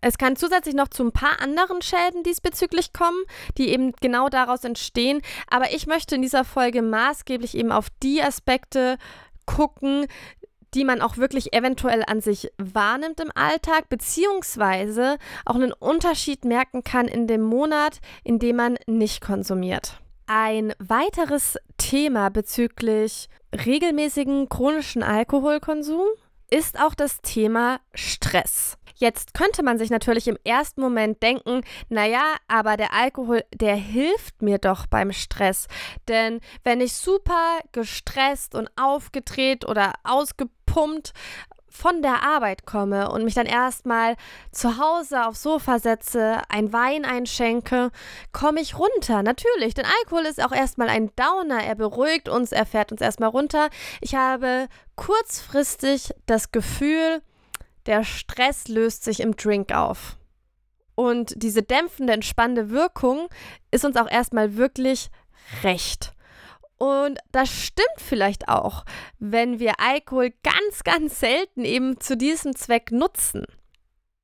Es 0.03 0.17
kann 0.17 0.35
zusätzlich 0.35 0.73
noch 0.73 0.87
zu 0.87 1.03
ein 1.03 1.11
paar 1.11 1.39
anderen 1.41 1.81
Schäden 1.81 2.23
diesbezüglich 2.23 2.91
kommen, 2.91 3.23
die 3.57 3.69
eben 3.69 3.93
genau 4.01 4.29
daraus 4.29 4.63
entstehen. 4.63 5.21
Aber 5.47 5.73
ich 5.73 5.85
möchte 5.85 6.15
in 6.15 6.23
dieser 6.23 6.43
Folge 6.43 6.81
maßgeblich 6.81 7.55
eben 7.55 7.71
auf 7.71 7.87
die 8.01 8.21
Aspekte 8.21 8.97
gucken, 9.45 10.07
die 10.73 10.85
man 10.85 11.01
auch 11.01 11.17
wirklich 11.17 11.53
eventuell 11.53 12.03
an 12.05 12.21
sich 12.21 12.51
wahrnimmt 12.57 13.19
im 13.19 13.31
Alltag, 13.35 13.89
beziehungsweise 13.89 15.17
auch 15.45 15.55
einen 15.55 15.73
Unterschied 15.73 16.45
merken 16.45 16.83
kann 16.83 17.07
in 17.07 17.27
dem 17.27 17.41
Monat, 17.41 17.99
in 18.23 18.39
dem 18.39 18.55
man 18.55 18.77
nicht 18.87 19.21
konsumiert. 19.21 19.99
Ein 20.27 20.73
weiteres 20.79 21.57
Thema 21.77 22.29
bezüglich 22.29 23.27
regelmäßigen 23.53 24.47
chronischen 24.47 25.03
Alkoholkonsum 25.03 26.07
ist 26.49 26.79
auch 26.79 26.93
das 26.93 27.21
Thema 27.21 27.79
Stress. 27.93 28.77
Jetzt 28.95 29.33
könnte 29.33 29.63
man 29.63 29.79
sich 29.79 29.89
natürlich 29.89 30.27
im 30.27 30.37
ersten 30.43 30.79
Moment 30.79 31.23
denken, 31.23 31.61
naja, 31.89 32.35
aber 32.47 32.77
der 32.77 32.93
Alkohol, 32.93 33.43
der 33.53 33.75
hilft 33.75 34.43
mir 34.43 34.59
doch 34.59 34.85
beim 34.85 35.11
Stress. 35.11 35.67
Denn 36.07 36.39
wenn 36.63 36.81
ich 36.81 36.93
super 36.93 37.59
gestresst 37.71 38.53
und 38.53 38.69
aufgedreht 38.79 39.67
oder 39.67 39.93
ausgepumpt 40.03 40.60
von 41.71 42.01
der 42.01 42.21
Arbeit 42.23 42.65
komme 42.65 43.09
und 43.11 43.23
mich 43.23 43.33
dann 43.33 43.45
erstmal 43.45 44.15
zu 44.51 44.77
Hause 44.77 45.25
aufs 45.25 45.41
Sofa 45.41 45.79
setze, 45.79 46.41
ein 46.49 46.73
Wein 46.73 47.05
einschenke, 47.05 47.91
komme 48.31 48.61
ich 48.61 48.77
runter. 48.77 49.23
Natürlich, 49.23 49.73
denn 49.73 49.85
Alkohol 50.01 50.25
ist 50.25 50.43
auch 50.43 50.51
erstmal 50.51 50.89
ein 50.89 51.11
Downer. 51.15 51.63
Er 51.63 51.75
beruhigt 51.75 52.29
uns, 52.29 52.51
er 52.51 52.65
fährt 52.65 52.91
uns 52.91 53.01
erstmal 53.01 53.29
runter. 53.29 53.69
Ich 54.01 54.15
habe 54.15 54.67
kurzfristig 54.95 56.13
das 56.25 56.51
Gefühl, 56.51 57.21
der 57.85 58.03
Stress 58.03 58.67
löst 58.67 59.03
sich 59.03 59.21
im 59.21 59.35
Drink 59.35 59.73
auf. 59.73 60.17
Und 60.95 61.33
diese 61.37 61.63
dämpfende, 61.63 62.13
entspannende 62.13 62.69
Wirkung 62.69 63.27
ist 63.71 63.85
uns 63.85 63.95
auch 63.95 64.09
erstmal 64.09 64.57
wirklich 64.57 65.09
recht. 65.63 66.13
Und 66.81 67.19
das 67.31 67.49
stimmt 67.49 67.87
vielleicht 67.97 68.49
auch, 68.49 68.83
wenn 69.19 69.59
wir 69.59 69.79
Alkohol 69.79 70.33
ganz, 70.41 70.83
ganz 70.83 71.19
selten 71.19 71.63
eben 71.63 71.99
zu 71.99 72.17
diesem 72.17 72.55
Zweck 72.55 72.91
nutzen. 72.91 73.45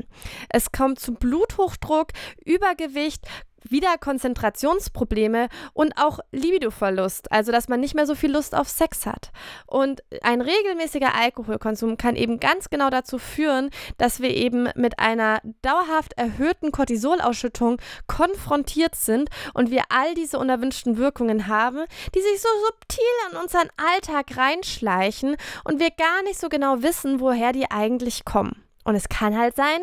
Es 0.49 0.71
kommt 0.71 0.99
zu 0.99 1.13
Bluthochdruck, 1.13 2.09
Übergewicht, 2.43 3.25
wieder 3.71 3.97
Konzentrationsprobleme 3.97 5.49
und 5.73 5.93
auch 5.97 6.19
Libidoverlust, 6.31 7.31
also 7.31 7.51
dass 7.51 7.67
man 7.67 7.79
nicht 7.79 7.95
mehr 7.95 8.05
so 8.05 8.15
viel 8.15 8.31
Lust 8.31 8.55
auf 8.55 8.69
Sex 8.69 9.05
hat. 9.05 9.31
Und 9.65 10.03
ein 10.21 10.41
regelmäßiger 10.41 11.13
Alkoholkonsum 11.13 11.97
kann 11.97 12.15
eben 12.15 12.39
ganz 12.39 12.69
genau 12.69 12.89
dazu 12.89 13.17
führen, 13.17 13.69
dass 13.97 14.19
wir 14.19 14.29
eben 14.29 14.69
mit 14.75 14.99
einer 14.99 15.41
dauerhaft 15.61 16.13
erhöhten 16.17 16.71
Cortisolausschüttung 16.71 17.81
konfrontiert 18.07 18.95
sind 18.95 19.29
und 19.53 19.71
wir 19.71 19.83
all 19.89 20.13
diese 20.15 20.39
unerwünschten 20.39 20.97
Wirkungen 20.97 21.47
haben, 21.47 21.85
die 22.15 22.21
sich 22.21 22.41
so 22.41 22.49
subtil 22.67 23.03
in 23.31 23.37
unseren 23.37 23.69
Alltag 23.77 24.37
reinschleichen 24.37 25.35
und 25.63 25.79
wir 25.79 25.91
gar 25.91 26.23
nicht 26.23 26.39
so 26.39 26.49
genau 26.49 26.81
wissen, 26.81 27.19
woher 27.19 27.51
die 27.51 27.69
eigentlich 27.69 28.25
kommen. 28.25 28.63
Und 28.83 28.95
es 28.95 29.09
kann 29.09 29.37
halt 29.37 29.55
sein, 29.55 29.81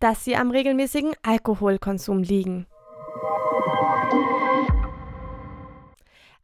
dass 0.00 0.24
sie 0.24 0.36
am 0.36 0.50
regelmäßigen 0.50 1.12
Alkoholkonsum 1.22 2.22
liegen. 2.22 2.66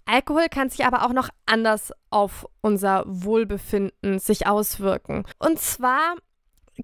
Alkohol 0.07 0.49
kann 0.51 0.69
sich 0.71 0.85
aber 0.85 1.05
auch 1.05 1.13
noch 1.13 1.29
anders 1.47 1.93
auf 2.11 2.47
unser 2.61 3.05
Wohlbefinden 3.07 4.19
sich 4.19 4.47
auswirken. 4.47 5.25
Und 5.39 5.59
zwar 5.59 6.17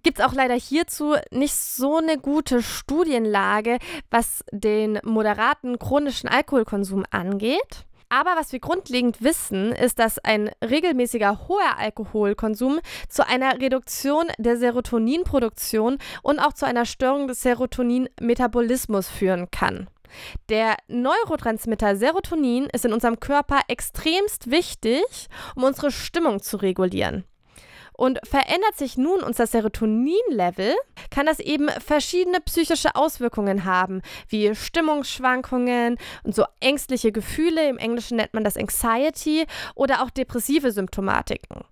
gibt 0.03 0.19
es 0.19 0.25
auch 0.25 0.35
leider 0.35 0.55
hierzu 0.55 1.17
nicht 1.31 1.55
so 1.55 1.97
eine 1.97 2.19
gute 2.19 2.63
Studienlage, 2.63 3.79
was 4.11 4.45
den 4.53 4.99
moderaten 5.05 5.79
chronischen 5.79 6.29
Alkoholkonsum 6.29 7.05
angeht. 7.11 7.87
Aber 8.13 8.33
was 8.37 8.53
wir 8.53 8.59
grundlegend 8.59 9.23
wissen, 9.23 9.71
ist, 9.71 10.01
dass 10.01 10.19
ein 10.19 10.51
regelmäßiger 10.65 11.47
hoher 11.47 11.79
Alkoholkonsum 11.79 12.81
zu 13.09 13.25
einer 13.27 13.61
Reduktion 13.61 14.27
der 14.37 14.57
Serotoninproduktion 14.57 15.99
und 16.23 16.41
auch 16.41 16.53
zu 16.53 16.67
einer 16.67 16.87
Störung 16.87 17.29
des 17.29 17.43
Serotoninmetabolismus 17.43 19.09
führen 19.09 19.51
kann. 19.53 19.89
Der 20.49 20.77
Neurotransmitter 20.89 21.97
Serotonin 21.97 22.67
ist 22.73 22.85
in 22.85 22.93
unserem 22.93 23.21
Körper 23.21 23.61
extremst 23.69 24.51
wichtig, 24.51 25.05
um 25.55 25.65
unsere 25.65 25.91
Stimmung 25.91 26.43
zu 26.43 26.57
regulieren. 26.57 27.25
Und 27.93 28.19
verändert 28.27 28.77
sich 28.77 28.97
nun 28.97 29.23
unser 29.23 29.47
Serotonin-Level, 29.47 30.75
kann 31.11 31.27
das 31.27 31.39
eben 31.39 31.69
verschiedene 31.69 32.41
psychische 32.41 32.95
Auswirkungen 32.95 33.67
haben, 33.67 34.01
wie 34.29 34.55
Stimmungsschwankungen 34.55 35.99
und 36.23 36.35
so 36.35 36.45
ängstliche 36.61 37.13
Gefühle, 37.13 37.69
im 37.69 37.77
Englischen 37.77 38.17
nennt 38.17 38.33
man 38.33 38.43
das 38.43 38.57
Anxiety, 38.57 39.45
oder 39.75 40.03
auch 40.03 40.09
depressive 40.09 40.73
Symptomatiken. 40.73 41.63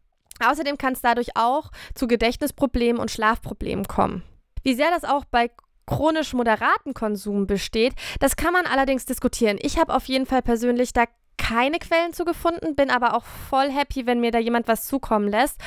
Außerdem 0.44 0.76
kann 0.76 0.92
es 0.92 1.00
dadurch 1.00 1.34
auch 1.34 1.70
zu 1.94 2.06
Gedächtnisproblemen 2.06 3.00
und 3.00 3.10
Schlafproblemen 3.10 3.86
kommen. 3.86 4.22
Wie 4.62 4.74
sehr 4.74 4.90
das 4.90 5.04
auch 5.04 5.24
bei 5.24 5.50
chronisch 5.88 6.34
moderaten 6.34 6.94
Konsum 6.94 7.46
besteht, 7.46 7.94
das 8.20 8.36
kann 8.36 8.52
man 8.52 8.66
allerdings 8.66 9.06
diskutieren. 9.06 9.58
Ich 9.60 9.78
habe 9.78 9.94
auf 9.94 10.04
jeden 10.04 10.26
Fall 10.26 10.42
persönlich 10.42 10.92
da 10.92 11.04
keine 11.36 11.78
Quellen 11.78 12.12
zu 12.12 12.24
gefunden, 12.24 12.76
bin 12.76 12.90
aber 12.90 13.14
auch 13.14 13.24
voll 13.24 13.70
happy, 13.70 14.06
wenn 14.06 14.20
mir 14.20 14.30
da 14.30 14.38
jemand 14.38 14.68
was 14.68 14.86
zukommen 14.86 15.28
lässt 15.28 15.58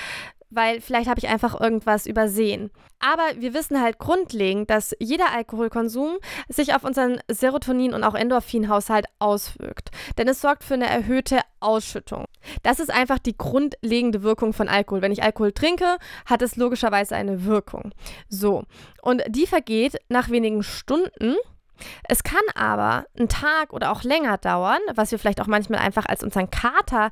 weil 0.52 0.82
vielleicht 0.82 1.10
habe 1.10 1.20
ich 1.20 1.28
einfach 1.28 1.60
irgendwas 1.60 2.06
übersehen. 2.06 2.72
Aber 3.00 3.24
wir 3.38 3.54
wissen 3.54 3.82
halt 3.82 3.98
grundlegend, 3.98 4.70
dass 4.70 4.96
jeder 5.00 5.32
Alkoholkonsum 5.32 6.18
sich 6.50 6.76
auf 6.76 6.84
unseren 6.84 7.20
Serotonin- 7.30 7.94
und 7.94 8.04
auch 8.04 8.14
Endorphinhaushalt 8.14 9.08
auswirkt. 9.18 9.90
Denn 10.18 10.28
es 10.28 10.40
sorgt 10.40 10.64
für 10.64 10.76
eine 10.76 10.88
erhöhte 10.88 11.40
Ausschüttung. 11.60 12.26
Das 12.62 12.80
ist 12.80 12.92
einfach 12.92 13.18
die 13.18 13.36
grundlegende 13.36 14.22
Wirkung 14.22 14.54
von 14.54 14.68
Alkohol. 14.68 15.02
Wenn 15.02 15.12
ich 15.12 15.24
Alkohol 15.24 15.52
trinke, 15.52 15.98
hat 16.28 16.44
es 16.44 16.58
logischerweise 16.58 17.16
eine 17.16 17.46
Wirkung. 17.46 17.92
So. 18.30 18.64
Und 19.02 19.24
die 19.28 19.48
vergeht 19.48 19.98
nach 20.10 20.30
wenigen 20.30 20.62
Stunden. 20.62 21.36
Es 22.08 22.24
kann 22.24 22.42
aber 22.54 23.06
einen 23.18 23.30
Tag 23.30 23.74
oder 23.74 23.92
auch 23.92 24.04
länger 24.04 24.38
dauern, 24.38 24.80
was 24.94 25.12
wir 25.12 25.18
vielleicht 25.18 25.42
auch 25.42 25.48
manchmal 25.48 25.80
einfach 25.80 26.06
als 26.06 26.24
unseren 26.24 26.52
Kater 26.52 27.10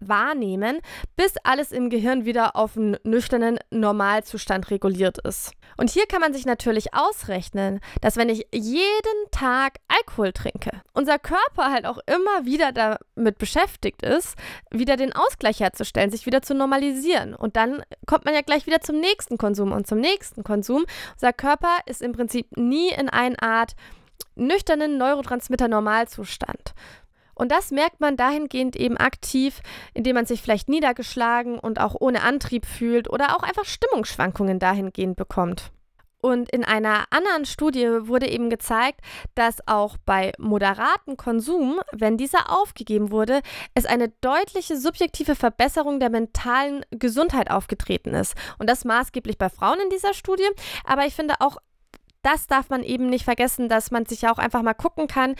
wahrnehmen, 0.00 0.80
bis 1.16 1.34
alles 1.44 1.72
im 1.72 1.90
Gehirn 1.90 2.24
wieder 2.24 2.56
auf 2.56 2.76
einen 2.76 2.96
nüchternen 3.04 3.58
Normalzustand 3.70 4.70
reguliert 4.70 5.18
ist. 5.18 5.52
Und 5.76 5.90
hier 5.90 6.06
kann 6.06 6.20
man 6.20 6.32
sich 6.32 6.46
natürlich 6.46 6.94
ausrechnen, 6.94 7.80
dass 8.00 8.16
wenn 8.16 8.28
ich 8.28 8.46
jeden 8.52 9.30
Tag 9.30 9.78
Alkohol 9.88 10.32
trinke, 10.32 10.82
unser 10.92 11.18
Körper 11.18 11.70
halt 11.70 11.86
auch 11.86 11.98
immer 12.06 12.44
wieder 12.44 12.72
damit 12.72 13.38
beschäftigt 13.38 14.02
ist, 14.02 14.36
wieder 14.70 14.96
den 14.96 15.12
Ausgleich 15.14 15.60
herzustellen, 15.60 16.10
sich 16.10 16.26
wieder 16.26 16.42
zu 16.42 16.54
normalisieren. 16.54 17.34
Und 17.34 17.56
dann 17.56 17.82
kommt 18.06 18.24
man 18.24 18.34
ja 18.34 18.42
gleich 18.42 18.66
wieder 18.66 18.80
zum 18.80 19.00
nächsten 19.00 19.38
Konsum 19.38 19.72
und 19.72 19.86
zum 19.86 19.98
nächsten 19.98 20.42
Konsum. 20.44 20.84
Unser 21.14 21.32
Körper 21.32 21.78
ist 21.86 22.02
im 22.02 22.12
Prinzip 22.12 22.56
nie 22.56 22.90
in 22.90 23.08
einer 23.08 23.42
Art 23.42 23.74
nüchternen 24.36 24.98
Neurotransmitter-Normalzustand. 24.98 26.74
Und 27.40 27.50
das 27.50 27.70
merkt 27.70 28.00
man 28.00 28.18
dahingehend 28.18 28.76
eben 28.76 28.98
aktiv, 28.98 29.62
indem 29.94 30.16
man 30.16 30.26
sich 30.26 30.42
vielleicht 30.42 30.68
niedergeschlagen 30.68 31.58
und 31.58 31.80
auch 31.80 31.96
ohne 31.98 32.22
Antrieb 32.22 32.66
fühlt 32.66 33.08
oder 33.08 33.34
auch 33.34 33.42
einfach 33.42 33.64
Stimmungsschwankungen 33.64 34.58
dahingehend 34.58 35.16
bekommt. 35.16 35.72
Und 36.20 36.50
in 36.50 36.64
einer 36.64 37.04
anderen 37.08 37.46
Studie 37.46 37.86
wurde 38.02 38.28
eben 38.28 38.50
gezeigt, 38.50 39.00
dass 39.34 39.66
auch 39.66 39.96
bei 40.04 40.32
moderatem 40.38 41.16
Konsum, 41.16 41.80
wenn 41.92 42.18
dieser 42.18 42.50
aufgegeben 42.50 43.10
wurde, 43.10 43.40
es 43.74 43.86
eine 43.86 44.10
deutliche 44.20 44.76
subjektive 44.76 45.34
Verbesserung 45.34 45.98
der 45.98 46.10
mentalen 46.10 46.84
Gesundheit 46.90 47.50
aufgetreten 47.50 48.12
ist. 48.12 48.34
Und 48.58 48.68
das 48.68 48.84
maßgeblich 48.84 49.38
bei 49.38 49.48
Frauen 49.48 49.80
in 49.80 49.88
dieser 49.88 50.12
Studie. 50.12 50.46
Aber 50.84 51.06
ich 51.06 51.14
finde 51.14 51.36
auch 51.38 51.56
das 52.22 52.46
darf 52.46 52.68
man 52.68 52.82
eben 52.82 53.06
nicht 53.06 53.24
vergessen, 53.24 53.68
dass 53.68 53.90
man 53.90 54.06
sich 54.06 54.22
ja 54.22 54.32
auch 54.32 54.38
einfach 54.38 54.62
mal 54.62 54.74
gucken 54.74 55.06
kann, 55.06 55.34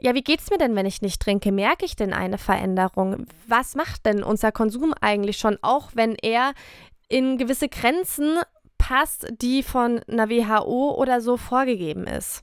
ja, 0.00 0.14
wie 0.14 0.22
geht 0.22 0.40
es 0.40 0.50
mir 0.50 0.58
denn, 0.58 0.76
wenn 0.76 0.86
ich 0.86 1.00
nicht 1.00 1.22
trinke? 1.22 1.52
Merke 1.52 1.84
ich 1.84 1.96
denn 1.96 2.12
eine 2.12 2.38
Veränderung? 2.38 3.26
Was 3.46 3.74
macht 3.74 4.04
denn 4.04 4.22
unser 4.22 4.52
Konsum 4.52 4.92
eigentlich 5.00 5.38
schon, 5.38 5.58
auch 5.62 5.90
wenn 5.94 6.14
er 6.16 6.52
in 7.08 7.38
gewisse 7.38 7.68
Grenzen 7.68 8.38
passt, 8.76 9.26
die 9.40 9.62
von 9.62 10.00
einer 10.08 10.28
WHO 10.28 10.94
oder 10.94 11.20
so 11.20 11.36
vorgegeben 11.36 12.06
ist? 12.06 12.42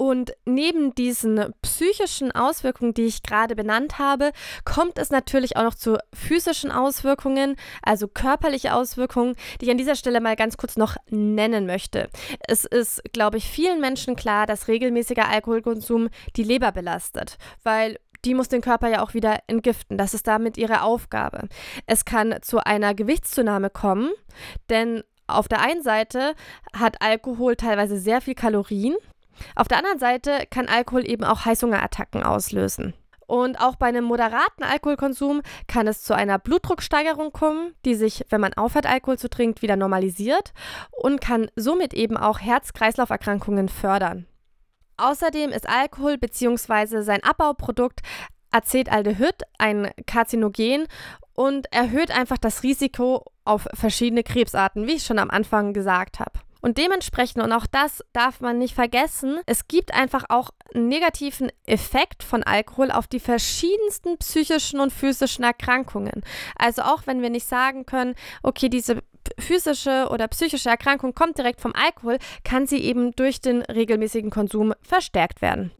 Und 0.00 0.32
neben 0.46 0.94
diesen 0.94 1.52
psychischen 1.60 2.32
Auswirkungen, 2.32 2.94
die 2.94 3.04
ich 3.04 3.22
gerade 3.22 3.54
benannt 3.54 3.98
habe, 3.98 4.32
kommt 4.64 4.96
es 4.96 5.10
natürlich 5.10 5.58
auch 5.58 5.62
noch 5.62 5.74
zu 5.74 5.98
physischen 6.14 6.72
Auswirkungen, 6.72 7.56
also 7.82 8.08
körperliche 8.08 8.74
Auswirkungen, 8.74 9.34
die 9.60 9.66
ich 9.66 9.70
an 9.70 9.76
dieser 9.76 9.96
Stelle 9.96 10.22
mal 10.22 10.36
ganz 10.36 10.56
kurz 10.56 10.78
noch 10.78 10.96
nennen 11.10 11.66
möchte. 11.66 12.08
Es 12.48 12.64
ist, 12.64 13.02
glaube 13.12 13.36
ich, 13.36 13.46
vielen 13.46 13.82
Menschen 13.82 14.16
klar, 14.16 14.46
dass 14.46 14.68
regelmäßiger 14.68 15.28
Alkoholkonsum 15.28 16.08
die 16.34 16.44
Leber 16.44 16.72
belastet, 16.72 17.36
weil 17.62 17.98
die 18.24 18.32
muss 18.32 18.48
den 18.48 18.62
Körper 18.62 18.88
ja 18.88 19.02
auch 19.02 19.12
wieder 19.12 19.40
entgiften. 19.48 19.98
Das 19.98 20.14
ist 20.14 20.26
damit 20.26 20.56
ihre 20.56 20.80
Aufgabe. 20.80 21.46
Es 21.84 22.06
kann 22.06 22.36
zu 22.40 22.64
einer 22.64 22.94
Gewichtszunahme 22.94 23.68
kommen, 23.68 24.10
denn 24.70 25.02
auf 25.26 25.46
der 25.46 25.60
einen 25.60 25.82
Seite 25.82 26.34
hat 26.72 27.02
Alkohol 27.02 27.56
teilweise 27.56 27.98
sehr 27.98 28.22
viel 28.22 28.34
Kalorien 28.34 28.96
auf 29.56 29.68
der 29.68 29.78
anderen 29.78 29.98
Seite 29.98 30.44
kann 30.50 30.68
Alkohol 30.68 31.08
eben 31.08 31.24
auch 31.24 31.44
Heißhungerattacken 31.44 32.22
auslösen. 32.22 32.94
Und 33.26 33.60
auch 33.60 33.76
bei 33.76 33.86
einem 33.86 34.04
moderaten 34.04 34.64
Alkoholkonsum 34.64 35.42
kann 35.68 35.86
es 35.86 36.02
zu 36.02 36.14
einer 36.14 36.40
Blutdrucksteigerung 36.40 37.30
kommen, 37.30 37.74
die 37.84 37.94
sich, 37.94 38.24
wenn 38.28 38.40
man 38.40 38.54
aufhört, 38.54 38.86
Alkohol 38.86 39.18
zu 39.18 39.30
trinken, 39.30 39.62
wieder 39.62 39.76
normalisiert 39.76 40.52
und 40.90 41.20
kann 41.20 41.48
somit 41.54 41.94
eben 41.94 42.16
auch 42.16 42.40
Herz-Kreislauf-Erkrankungen 42.40 43.68
fördern. 43.68 44.26
Außerdem 44.96 45.50
ist 45.50 45.68
Alkohol 45.68 46.18
bzw. 46.18 47.02
sein 47.02 47.22
Abbauprodukt 47.22 48.00
Acetaldehyd 48.50 49.42
ein 49.58 49.92
Karzinogen 50.06 50.88
und 51.32 51.72
erhöht 51.72 52.10
einfach 52.10 52.36
das 52.36 52.64
Risiko 52.64 53.24
auf 53.44 53.68
verschiedene 53.74 54.24
Krebsarten, 54.24 54.88
wie 54.88 54.94
ich 54.94 55.04
schon 55.04 55.20
am 55.20 55.30
Anfang 55.30 55.72
gesagt 55.72 56.18
habe. 56.18 56.32
Und 56.60 56.78
dementsprechend, 56.78 57.42
und 57.42 57.52
auch 57.52 57.66
das 57.66 58.04
darf 58.12 58.40
man 58.40 58.58
nicht 58.58 58.74
vergessen, 58.74 59.40
es 59.46 59.68
gibt 59.68 59.94
einfach 59.94 60.24
auch 60.28 60.50
einen 60.74 60.88
negativen 60.88 61.50
Effekt 61.66 62.22
von 62.22 62.42
Alkohol 62.42 62.90
auf 62.90 63.06
die 63.06 63.20
verschiedensten 63.20 64.18
psychischen 64.18 64.80
und 64.80 64.92
physischen 64.92 65.44
Erkrankungen. 65.44 66.22
Also 66.56 66.82
auch 66.82 67.06
wenn 67.06 67.22
wir 67.22 67.30
nicht 67.30 67.46
sagen 67.46 67.86
können, 67.86 68.14
okay, 68.42 68.68
diese 68.68 68.98
physische 69.38 70.08
oder 70.10 70.28
psychische 70.28 70.70
Erkrankung 70.70 71.14
kommt 71.14 71.38
direkt 71.38 71.60
vom 71.60 71.72
Alkohol, 71.74 72.18
kann 72.44 72.66
sie 72.66 72.78
eben 72.78 73.12
durch 73.12 73.40
den 73.40 73.62
regelmäßigen 73.62 74.30
Konsum 74.30 74.74
verstärkt 74.82 75.42
werden. 75.42 75.72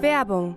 Werbung 0.00 0.56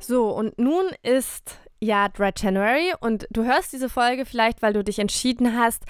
So, 0.00 0.30
und 0.30 0.58
nun 0.58 0.86
ist 1.02 1.58
ja 1.80 2.08
Dread 2.08 2.40
January 2.40 2.92
und 3.00 3.26
du 3.30 3.44
hörst 3.44 3.72
diese 3.72 3.88
Folge 3.88 4.24
vielleicht, 4.24 4.62
weil 4.62 4.72
du 4.72 4.82
dich 4.82 4.98
entschieden 4.98 5.56
hast, 5.56 5.84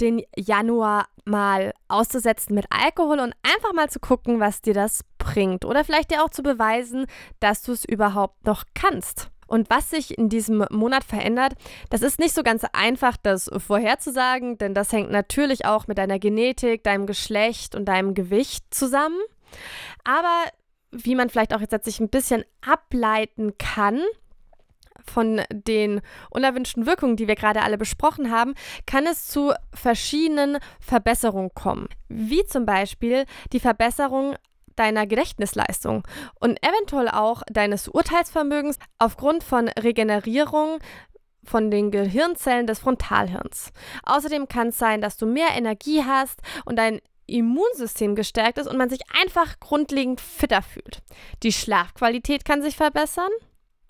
den 0.00 0.22
Januar 0.36 1.06
mal 1.24 1.72
auszusetzen 1.88 2.54
mit 2.54 2.66
Alkohol 2.70 3.20
und 3.20 3.34
einfach 3.42 3.72
mal 3.72 3.88
zu 3.88 4.00
gucken, 4.00 4.40
was 4.40 4.60
dir 4.60 4.74
das 4.74 5.04
bringt. 5.18 5.64
Oder 5.64 5.84
vielleicht 5.84 6.10
dir 6.10 6.22
auch 6.24 6.30
zu 6.30 6.42
beweisen, 6.42 7.06
dass 7.40 7.62
du 7.62 7.72
es 7.72 7.84
überhaupt 7.84 8.46
noch 8.46 8.64
kannst. 8.74 9.30
Und 9.46 9.70
was 9.70 9.90
sich 9.90 10.16
in 10.16 10.28
diesem 10.28 10.64
Monat 10.70 11.04
verändert, 11.04 11.52
das 11.90 12.02
ist 12.02 12.18
nicht 12.18 12.34
so 12.34 12.42
ganz 12.42 12.64
einfach, 12.72 13.16
das 13.16 13.50
vorherzusagen, 13.56 14.58
denn 14.58 14.74
das 14.74 14.92
hängt 14.92 15.10
natürlich 15.10 15.66
auch 15.66 15.86
mit 15.86 15.98
deiner 15.98 16.18
Genetik, 16.18 16.82
deinem 16.82 17.06
Geschlecht 17.06 17.74
und 17.74 17.84
deinem 17.84 18.14
Gewicht 18.14 18.64
zusammen. 18.70 19.20
Aber 20.02 20.44
wie 20.94 21.14
man 21.14 21.28
vielleicht 21.28 21.54
auch 21.54 21.60
jetzt 21.60 21.84
sich 21.84 22.00
ein 22.00 22.08
bisschen 22.08 22.44
ableiten 22.62 23.58
kann, 23.58 24.00
von 25.06 25.42
den 25.50 26.00
unerwünschten 26.30 26.86
Wirkungen, 26.86 27.16
die 27.16 27.28
wir 27.28 27.34
gerade 27.34 27.62
alle 27.62 27.78
besprochen 27.78 28.30
haben, 28.30 28.54
kann 28.86 29.06
es 29.06 29.28
zu 29.28 29.52
verschiedenen 29.74 30.58
Verbesserungen 30.80 31.50
kommen. 31.54 31.88
Wie 32.08 32.44
zum 32.46 32.64
Beispiel 32.64 33.24
die 33.52 33.60
Verbesserung 33.60 34.36
deiner 34.76 35.06
Gedächtnisleistung 35.06 36.02
und 36.40 36.58
eventuell 36.66 37.08
auch 37.08 37.42
deines 37.48 37.88
Urteilsvermögens 37.88 38.78
aufgrund 38.98 39.44
von 39.44 39.68
Regenerierung 39.68 40.78
von 41.44 41.70
den 41.70 41.90
Gehirnzellen 41.90 42.66
des 42.66 42.78
Frontalhirns. 42.78 43.70
Außerdem 44.04 44.48
kann 44.48 44.68
es 44.68 44.78
sein, 44.78 45.00
dass 45.00 45.16
du 45.16 45.26
mehr 45.26 45.50
Energie 45.54 46.02
hast 46.02 46.40
und 46.64 46.76
dein 46.76 47.00
Immunsystem 47.26 48.14
gestärkt 48.14 48.58
ist 48.58 48.66
und 48.66 48.76
man 48.76 48.90
sich 48.90 49.00
einfach 49.20 49.58
grundlegend 49.60 50.20
fitter 50.20 50.62
fühlt. 50.62 51.02
Die 51.42 51.52
Schlafqualität 51.52 52.44
kann 52.44 52.62
sich 52.62 52.76
verbessern 52.76 53.30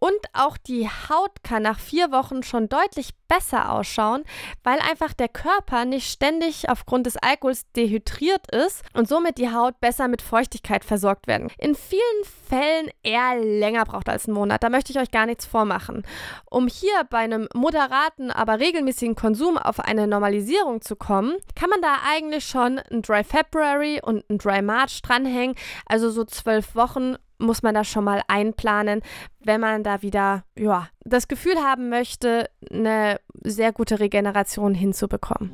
und 0.04 0.20
auch 0.34 0.58
die 0.58 0.86
Haut 0.86 1.42
kann 1.42 1.62
nach 1.62 1.78
vier 1.78 2.12
Wochen 2.12 2.42
schon 2.42 2.68
deutlich 2.68 3.14
besser 3.26 3.72
ausschauen, 3.72 4.22
weil 4.62 4.78
einfach 4.80 5.14
der 5.14 5.30
Körper 5.30 5.86
nicht 5.86 6.12
ständig 6.12 6.68
aufgrund 6.68 7.06
des 7.06 7.16
Alkohols 7.16 7.64
dehydriert 7.72 8.54
ist 8.54 8.82
und 8.92 9.08
somit 9.08 9.38
die 9.38 9.50
Haut 9.50 9.80
besser 9.80 10.08
mit 10.08 10.20
Feuchtigkeit 10.20 10.84
versorgt 10.84 11.26
werden. 11.26 11.50
In 11.56 11.74
vielen 11.74 12.02
Fällen 12.46 12.90
eher 13.02 13.42
länger 13.42 13.86
braucht 13.86 14.10
als 14.10 14.26
einen 14.26 14.34
Monat. 14.34 14.62
Da 14.62 14.68
möchte 14.68 14.92
ich 14.92 14.98
euch 14.98 15.10
gar 15.10 15.24
nichts 15.24 15.46
vormachen. 15.46 16.06
Um 16.50 16.68
hier 16.68 17.04
bei 17.08 17.20
einem 17.20 17.48
moderaten, 17.54 18.30
aber 18.30 18.60
regelmäßigen 18.60 19.14
Konsum 19.14 19.56
auf 19.56 19.80
eine 19.80 20.06
Normalisierung 20.06 20.82
zu 20.82 20.96
kommen, 20.96 21.34
kann 21.56 21.70
man 21.70 21.80
da 21.80 21.96
eigentlich 22.06 22.44
schon 22.44 22.78
ein 22.90 23.00
Dry 23.00 23.24
February 23.24 24.02
und 24.04 24.28
ein 24.28 24.36
Dry 24.36 24.60
March 24.60 25.00
dranhängen. 25.00 25.56
Also 25.86 26.10
so 26.10 26.24
zwölf 26.24 26.74
Wochen 26.74 27.16
muss 27.44 27.62
man 27.62 27.74
das 27.74 27.88
schon 27.88 28.04
mal 28.04 28.22
einplanen, 28.28 29.02
wenn 29.40 29.60
man 29.60 29.82
da 29.82 30.02
wieder 30.02 30.44
ja, 30.58 30.88
das 31.04 31.28
Gefühl 31.28 31.56
haben 31.56 31.88
möchte, 31.88 32.48
eine 32.70 33.20
sehr 33.42 33.72
gute 33.72 34.00
Regeneration 34.00 34.74
hinzubekommen. 34.74 35.50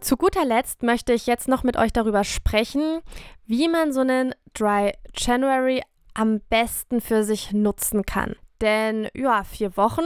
Zu 0.00 0.16
guter 0.16 0.44
Letzt 0.44 0.82
möchte 0.82 1.12
ich 1.12 1.26
jetzt 1.26 1.48
noch 1.48 1.64
mit 1.64 1.76
euch 1.76 1.92
darüber 1.92 2.22
sprechen, 2.22 3.00
wie 3.46 3.68
man 3.68 3.92
so 3.92 4.00
einen 4.00 4.34
Dry 4.54 4.92
January 5.14 5.82
am 6.14 6.40
besten 6.48 7.00
für 7.00 7.24
sich 7.24 7.52
nutzen 7.52 8.06
kann. 8.06 8.36
Denn 8.60 9.08
ja, 9.14 9.44
vier 9.44 9.76
Wochen 9.76 10.04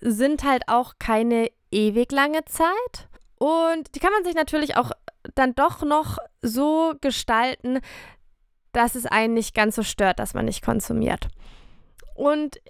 sind 0.00 0.44
halt 0.44 0.64
auch 0.68 0.94
keine 0.98 1.50
ewig 1.70 2.12
lange 2.12 2.44
Zeit. 2.44 3.08
Und 3.38 3.94
die 3.94 4.00
kann 4.00 4.12
man 4.12 4.24
sich 4.24 4.34
natürlich 4.34 4.76
auch 4.76 4.90
dann 5.34 5.54
doch 5.54 5.82
noch 5.82 6.18
so 6.42 6.94
gestalten, 7.00 7.80
dass 8.72 8.94
es 8.94 9.06
einen 9.06 9.34
nicht 9.34 9.54
ganz 9.54 9.76
so 9.76 9.82
stört, 9.82 10.18
dass 10.18 10.34
man 10.34 10.44
nicht 10.44 10.64
konsumiert. 10.64 11.28
Und 12.14 12.60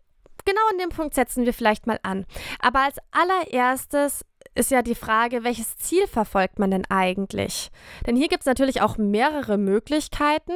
genau 0.44 0.60
in 0.72 0.78
dem 0.78 0.90
Punkt 0.90 1.14
setzen 1.14 1.44
wir 1.44 1.52
vielleicht 1.52 1.86
mal 1.86 1.98
an. 2.02 2.26
Aber 2.60 2.80
als 2.80 2.96
allererstes 3.10 4.24
ist 4.54 4.70
ja 4.70 4.82
die 4.82 4.94
Frage, 4.94 5.44
welches 5.44 5.76
Ziel 5.76 6.06
verfolgt 6.06 6.58
man 6.58 6.70
denn 6.70 6.86
eigentlich? 6.88 7.70
Denn 8.06 8.16
hier 8.16 8.28
gibt 8.28 8.40
es 8.42 8.46
natürlich 8.46 8.80
auch 8.80 8.96
mehrere 8.96 9.58
Möglichkeiten. 9.58 10.54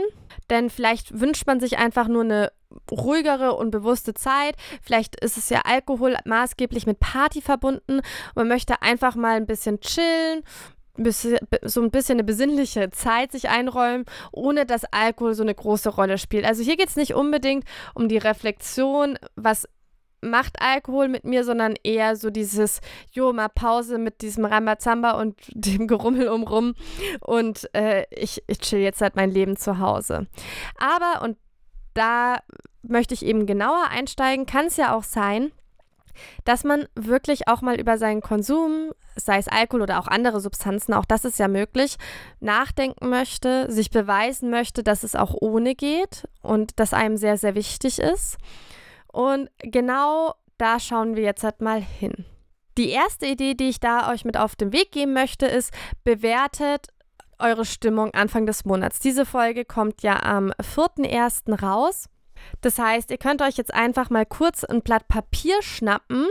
Denn 0.49 0.70
vielleicht 0.70 1.20
wünscht 1.20 1.46
man 1.46 1.61
sich 1.61 1.79
einfach 1.79 2.09
nur 2.09 2.25
eine 2.25 2.53
ruhigere 2.91 3.55
und 3.55 3.71
bewusste 3.71 4.15
Zeit. 4.15 4.57
Vielleicht 4.83 5.23
ist 5.23 5.37
es 5.37 5.49
ja 5.49 5.63
Alkohol 5.65 6.17
maßgeblich 6.25 6.87
mit 6.87 7.01
Party 7.01 7.41
verbunden 7.41 7.99
und 7.99 8.37
man 8.37 8.49
möchte 8.49 8.83
einfach 8.83 9.15
mal 9.15 9.37
ein 9.37 9.47
bisschen 9.47 9.81
chillen, 9.81 10.43
so 11.63 11.83
ein 11.83 11.91
bisschen 11.91 12.17
eine 12.17 12.25
besinnliche 12.25 12.91
Zeit 12.91 13.33
sich 13.33 13.49
einräumen, 13.49 14.05
ohne 14.33 14.67
dass 14.67 14.85
Alkohol 14.93 15.35
so 15.35 15.43
eine 15.43 15.55
große 15.55 15.89
Rolle 15.89 16.19
spielt. 16.19 16.45
Also 16.45 16.63
hier 16.63 16.77
geht 16.77 16.89
es 16.89 16.97
nicht 16.97 17.15
unbedingt 17.15 17.65
um 17.95 18.09
die 18.09 18.19
Reflexion, 18.19 19.19
was 19.37 19.67
macht 20.23 20.61
Alkohol 20.61 21.09
mit 21.09 21.25
mir, 21.25 21.45
sondern 21.45 21.75
eher 21.83 22.17
so 22.17 22.31
dieses, 22.31 22.81
jo, 23.11 23.33
mal 23.33 23.49
Pause 23.49 23.99
mit 23.99 24.21
diesem 24.21 24.45
Rambazamba 24.45 25.13
und 25.13 25.37
dem 25.49 25.87
Gerummel 25.87 26.29
umrum 26.29 26.75
und 27.21 27.73
äh, 27.75 28.05
ich, 28.11 28.43
ich 28.47 28.59
chill 28.59 28.81
jetzt 28.81 29.01
halt 29.01 29.17
mein 29.17 29.31
Leben 29.31 29.57
zu 29.57 29.79
Hause. 29.79 30.27
Aber, 30.79 31.23
und 31.25 31.37
da 32.01 32.43
möchte 32.83 33.13
ich 33.13 33.25
eben 33.25 33.45
genauer 33.45 33.89
einsteigen, 33.91 34.47
kann 34.47 34.67
es 34.67 34.79
ja 34.79 34.97
auch 34.97 35.03
sein, 35.03 35.53
dass 36.45 36.65
man 36.65 36.87
wirklich 36.95 37.47
auch 37.47 37.61
mal 37.61 37.79
über 37.79 37.99
seinen 37.99 38.23
Konsum, 38.23 38.93
sei 39.17 39.37
es 39.39 39.49
Alkohol 39.49 39.83
oder 39.83 40.01
auch 40.01 40.09
andere 40.09 40.41
Substanzen, 40.41 40.95
auch 40.95 41.05
das 41.05 41.25
ist 41.27 41.39
ja 41.39 41.47
möglich, 41.47 41.97
nachdenken 42.41 43.11
möchte, 43.11 43.71
sich 43.71 43.91
beweisen 43.91 44.51
möchte, 44.51 44.83
dass 44.83 45.03
es 45.03 45.15
auch 45.15 45.35
ohne 45.39 45.75
geht 45.75 46.27
und 46.41 46.81
das 46.81 46.95
einem 46.95 47.19
sehr, 47.19 47.37
sehr 47.37 47.55
wichtig 47.55 47.99
ist. 47.99 48.39
Und 49.13 49.51
genau 49.59 50.35
da 50.57 50.81
schauen 50.81 51.17
wir 51.17 51.23
jetzt 51.23 51.45
halt 51.45 51.61
mal 51.61 51.81
hin. 51.81 52.25
Die 52.79 52.91
erste 52.91 53.27
Idee, 53.27 53.55
die 53.55 53.69
ich 53.69 53.81
da 53.81 54.11
euch 54.11 54.25
mit 54.25 54.39
auf 54.39 54.57
den 54.57 54.73
Weg 54.73 54.93
geben 54.93 55.13
möchte, 55.13 55.47
ist, 55.47 55.73
bewertet 56.05 56.89
eure 57.40 57.64
Stimmung 57.64 58.14
Anfang 58.14 58.46
des 58.46 58.64
Monats. 58.64 58.98
Diese 59.00 59.26
Folge 59.26 59.64
kommt 59.64 60.03
ja 60.03 60.22
am 60.22 60.53
4.1. 60.53 61.61
raus. 61.61 62.09
Das 62.61 62.79
heißt, 62.79 63.11
ihr 63.11 63.18
könnt 63.18 63.42
euch 63.42 63.57
jetzt 63.57 63.74
einfach 63.74 64.11
mal 64.11 64.26
kurz 64.26 64.64
ein 64.64 64.83
Blatt 64.83 65.09
Papier 65.09 65.62
schnappen 65.62 66.29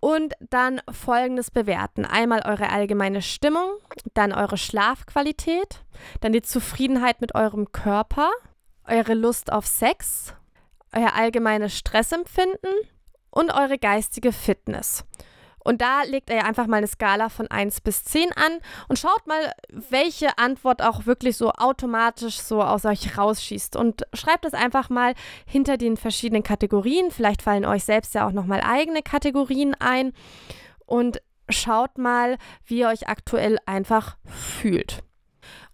und 0.00 0.34
dann 0.50 0.80
folgendes 0.90 1.50
bewerten. 1.50 2.04
Einmal 2.04 2.42
eure 2.44 2.70
allgemeine 2.70 3.22
Stimmung, 3.22 3.70
dann 4.14 4.32
eure 4.32 4.56
Schlafqualität, 4.56 5.84
dann 6.20 6.32
die 6.32 6.42
Zufriedenheit 6.42 7.20
mit 7.20 7.34
eurem 7.36 7.70
Körper, 7.70 8.30
eure 8.84 9.14
Lust 9.14 9.52
auf 9.52 9.66
Sex, 9.66 10.34
euer 10.92 11.14
allgemeines 11.14 11.78
Stressempfinden 11.78 12.72
und 13.30 13.52
eure 13.52 13.78
geistige 13.78 14.32
Fitness. 14.32 15.04
Und 15.64 15.80
da 15.80 16.02
legt 16.02 16.30
er 16.30 16.44
einfach 16.44 16.66
mal 16.66 16.78
eine 16.78 16.86
Skala 16.86 17.28
von 17.28 17.48
1 17.48 17.80
bis 17.82 18.04
10 18.04 18.32
an 18.32 18.58
und 18.88 18.98
schaut 18.98 19.26
mal, 19.26 19.52
welche 19.70 20.38
Antwort 20.38 20.82
auch 20.82 21.06
wirklich 21.06 21.36
so 21.36 21.52
automatisch 21.52 22.38
so 22.38 22.62
aus 22.62 22.84
euch 22.84 23.16
rausschießt. 23.16 23.76
Und 23.76 24.02
schreibt 24.12 24.44
es 24.44 24.54
einfach 24.54 24.90
mal 24.90 25.14
hinter 25.46 25.76
den 25.76 25.96
verschiedenen 25.96 26.42
Kategorien. 26.42 27.10
Vielleicht 27.10 27.42
fallen 27.42 27.64
euch 27.64 27.84
selbst 27.84 28.14
ja 28.14 28.26
auch 28.26 28.32
nochmal 28.32 28.60
eigene 28.60 29.02
Kategorien 29.02 29.74
ein. 29.78 30.12
Und 30.86 31.22
schaut 31.48 31.98
mal, 31.98 32.38
wie 32.64 32.80
ihr 32.80 32.88
euch 32.88 33.08
aktuell 33.08 33.58
einfach 33.66 34.16
fühlt. 34.26 35.02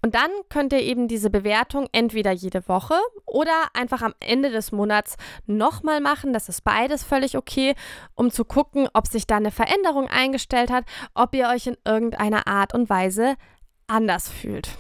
Und 0.01 0.15
dann 0.15 0.31
könnt 0.49 0.73
ihr 0.73 0.81
eben 0.81 1.09
diese 1.09 1.31
Bewertung 1.31 1.89
entweder 1.93 2.31
jede 2.31 2.69
Woche 2.69 2.95
oder 3.27 3.53
einfach 3.75 4.03
am 4.03 4.15
Ende 4.21 4.51
des 4.51 4.71
Monats 4.73 5.17
nochmal 5.47 6.01
machen. 6.01 6.33
Das 6.33 6.49
ist 6.49 6.63
beides 6.63 7.03
völlig 7.03 7.37
okay, 7.37 7.75
um 8.15 8.31
zu 8.31 8.45
gucken, 8.45 8.89
ob 8.95 9.07
sich 9.07 9.27
da 9.27 9.37
eine 9.37 9.51
Veränderung 9.51 10.07
eingestellt 10.09 10.71
hat, 10.71 10.85
ob 11.15 11.35
ihr 11.35 11.49
euch 11.49 11.67
in 11.67 11.77
irgendeiner 11.85 12.47
Art 12.47 12.75
und 12.75 12.89
Weise 12.89 13.35
anders 13.89 14.29
fühlt. 14.29 14.79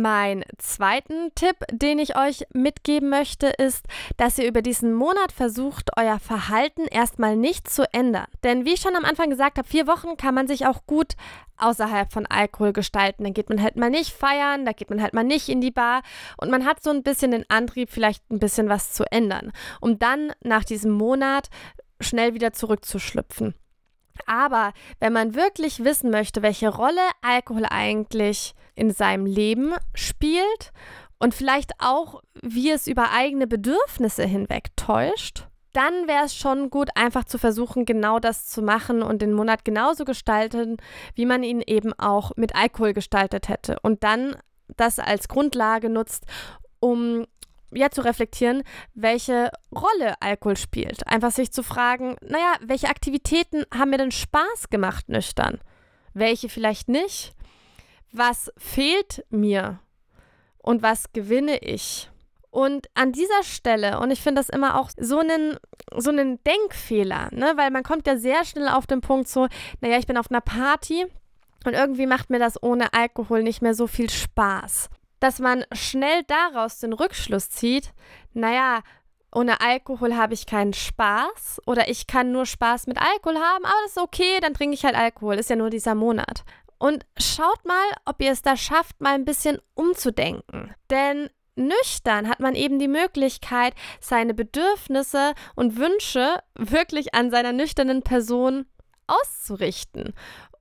Mein 0.00 0.44
zweiten 0.56 1.34
Tipp, 1.34 1.56
den 1.70 1.98
ich 1.98 2.16
euch 2.16 2.44
mitgeben 2.54 3.10
möchte, 3.10 3.48
ist, 3.48 3.84
dass 4.16 4.38
ihr 4.38 4.48
über 4.48 4.62
diesen 4.62 4.94
Monat 4.94 5.30
versucht, 5.30 5.90
euer 5.98 6.18
Verhalten 6.18 6.86
erstmal 6.86 7.36
nicht 7.36 7.68
zu 7.68 7.84
ändern. 7.92 8.26
Denn 8.42 8.64
wie 8.64 8.72
ich 8.74 8.80
schon 8.80 8.96
am 8.96 9.04
Anfang 9.04 9.28
gesagt 9.28 9.58
habe, 9.58 9.68
vier 9.68 9.86
Wochen 9.86 10.16
kann 10.16 10.34
man 10.34 10.48
sich 10.48 10.66
auch 10.66 10.86
gut 10.86 11.16
außerhalb 11.58 12.10
von 12.10 12.24
Alkohol 12.24 12.72
gestalten. 12.72 13.24
Dann 13.24 13.34
geht 13.34 13.50
man 13.50 13.62
halt 13.62 13.76
mal 13.76 13.90
nicht 13.90 14.12
feiern, 14.12 14.64
da 14.64 14.72
geht 14.72 14.88
man 14.88 15.02
halt 15.02 15.12
mal 15.12 15.24
nicht 15.24 15.50
in 15.50 15.60
die 15.60 15.70
Bar 15.70 16.02
und 16.38 16.50
man 16.50 16.64
hat 16.64 16.82
so 16.82 16.88
ein 16.88 17.02
bisschen 17.02 17.32
den 17.32 17.44
Antrieb, 17.50 17.90
vielleicht 17.90 18.22
ein 18.30 18.38
bisschen 18.38 18.70
was 18.70 18.94
zu 18.94 19.04
ändern, 19.12 19.52
um 19.82 19.98
dann 19.98 20.32
nach 20.42 20.64
diesem 20.64 20.92
Monat 20.92 21.48
schnell 22.00 22.32
wieder 22.32 22.54
zurückzuschlüpfen. 22.54 23.54
Aber 24.26 24.72
wenn 24.98 25.12
man 25.12 25.34
wirklich 25.34 25.84
wissen 25.84 26.10
möchte, 26.10 26.42
welche 26.42 26.68
Rolle 26.68 27.00
Alkohol 27.22 27.66
eigentlich 27.68 28.54
in 28.74 28.90
seinem 28.90 29.26
Leben 29.26 29.74
spielt 29.94 30.72
und 31.18 31.34
vielleicht 31.34 31.72
auch, 31.78 32.22
wie 32.42 32.70
es 32.70 32.86
über 32.86 33.12
eigene 33.12 33.46
Bedürfnisse 33.46 34.24
hinweg 34.24 34.68
täuscht, 34.76 35.46
dann 35.72 36.08
wäre 36.08 36.24
es 36.24 36.34
schon 36.34 36.70
gut, 36.70 36.90
einfach 36.96 37.24
zu 37.24 37.38
versuchen, 37.38 37.84
genau 37.84 38.18
das 38.18 38.46
zu 38.46 38.62
machen 38.62 39.02
und 39.02 39.22
den 39.22 39.32
Monat 39.32 39.64
genauso 39.64 40.04
gestalten, 40.04 40.78
wie 41.14 41.26
man 41.26 41.42
ihn 41.42 41.62
eben 41.64 41.92
auch 41.98 42.32
mit 42.36 42.56
Alkohol 42.56 42.92
gestaltet 42.92 43.48
hätte. 43.48 43.78
Und 43.82 44.02
dann 44.02 44.36
das 44.76 44.98
als 44.98 45.28
Grundlage 45.28 45.88
nutzt, 45.88 46.24
um 46.80 47.26
ja 47.72 47.90
zu 47.90 48.02
reflektieren, 48.02 48.62
welche 48.94 49.50
Rolle 49.74 50.14
Alkohol 50.20 50.56
spielt. 50.56 51.06
Einfach 51.06 51.30
sich 51.30 51.52
zu 51.52 51.62
fragen, 51.62 52.16
naja, 52.22 52.54
welche 52.60 52.88
Aktivitäten 52.88 53.64
haben 53.72 53.90
mir 53.90 53.98
denn 53.98 54.10
Spaß 54.10 54.70
gemacht 54.70 55.08
nüchtern? 55.08 55.60
Welche 56.14 56.48
vielleicht 56.48 56.88
nicht? 56.88 57.34
Was 58.12 58.52
fehlt 58.56 59.24
mir? 59.30 59.80
Und 60.58 60.82
was 60.82 61.12
gewinne 61.12 61.58
ich? 61.58 62.10
Und 62.50 62.88
an 62.94 63.12
dieser 63.12 63.44
Stelle, 63.44 64.00
und 64.00 64.10
ich 64.10 64.20
finde 64.20 64.40
das 64.40 64.48
immer 64.48 64.78
auch 64.78 64.90
so 64.98 65.20
einen, 65.20 65.56
so 65.96 66.10
einen 66.10 66.42
Denkfehler, 66.42 67.28
ne? 67.30 67.52
weil 67.56 67.70
man 67.70 67.84
kommt 67.84 68.08
ja 68.08 68.16
sehr 68.16 68.44
schnell 68.44 68.68
auf 68.68 68.88
den 68.88 69.00
Punkt 69.00 69.28
so, 69.28 69.46
naja, 69.80 69.98
ich 69.98 70.06
bin 70.08 70.16
auf 70.16 70.30
einer 70.30 70.40
Party 70.40 71.06
und 71.64 71.74
irgendwie 71.74 72.06
macht 72.06 72.28
mir 72.28 72.40
das 72.40 72.60
ohne 72.60 72.92
Alkohol 72.92 73.44
nicht 73.44 73.62
mehr 73.62 73.74
so 73.74 73.86
viel 73.86 74.10
Spaß 74.10 74.90
dass 75.20 75.38
man 75.38 75.64
schnell 75.72 76.22
daraus 76.24 76.78
den 76.80 76.92
Rückschluss 76.92 77.50
zieht, 77.50 77.92
naja, 78.32 78.80
ohne 79.32 79.60
Alkohol 79.60 80.16
habe 80.16 80.34
ich 80.34 80.46
keinen 80.46 80.72
Spaß 80.72 81.60
oder 81.66 81.88
ich 81.88 82.06
kann 82.06 82.32
nur 82.32 82.46
Spaß 82.46 82.86
mit 82.88 82.98
Alkohol 82.98 83.38
haben, 83.38 83.64
aber 83.64 83.76
das 83.84 83.92
ist 83.92 84.02
okay, 84.02 84.40
dann 84.40 84.54
trinke 84.54 84.74
ich 84.74 84.84
halt 84.84 84.96
Alkohol, 84.96 85.36
ist 85.36 85.50
ja 85.50 85.56
nur 85.56 85.70
dieser 85.70 85.94
Monat. 85.94 86.44
Und 86.78 87.04
schaut 87.18 87.64
mal, 87.64 87.84
ob 88.06 88.20
ihr 88.22 88.32
es 88.32 88.42
da 88.42 88.56
schafft, 88.56 89.00
mal 89.00 89.14
ein 89.14 89.26
bisschen 89.26 89.58
umzudenken. 89.74 90.74
Denn 90.88 91.28
nüchtern 91.54 92.28
hat 92.28 92.40
man 92.40 92.54
eben 92.54 92.78
die 92.78 92.88
Möglichkeit, 92.88 93.74
seine 94.00 94.34
Bedürfnisse 94.34 95.34
und 95.54 95.76
Wünsche 95.76 96.42
wirklich 96.54 97.14
an 97.14 97.30
seiner 97.30 97.52
nüchternen 97.52 98.02
Person 98.02 98.66
auszurichten. 99.06 100.14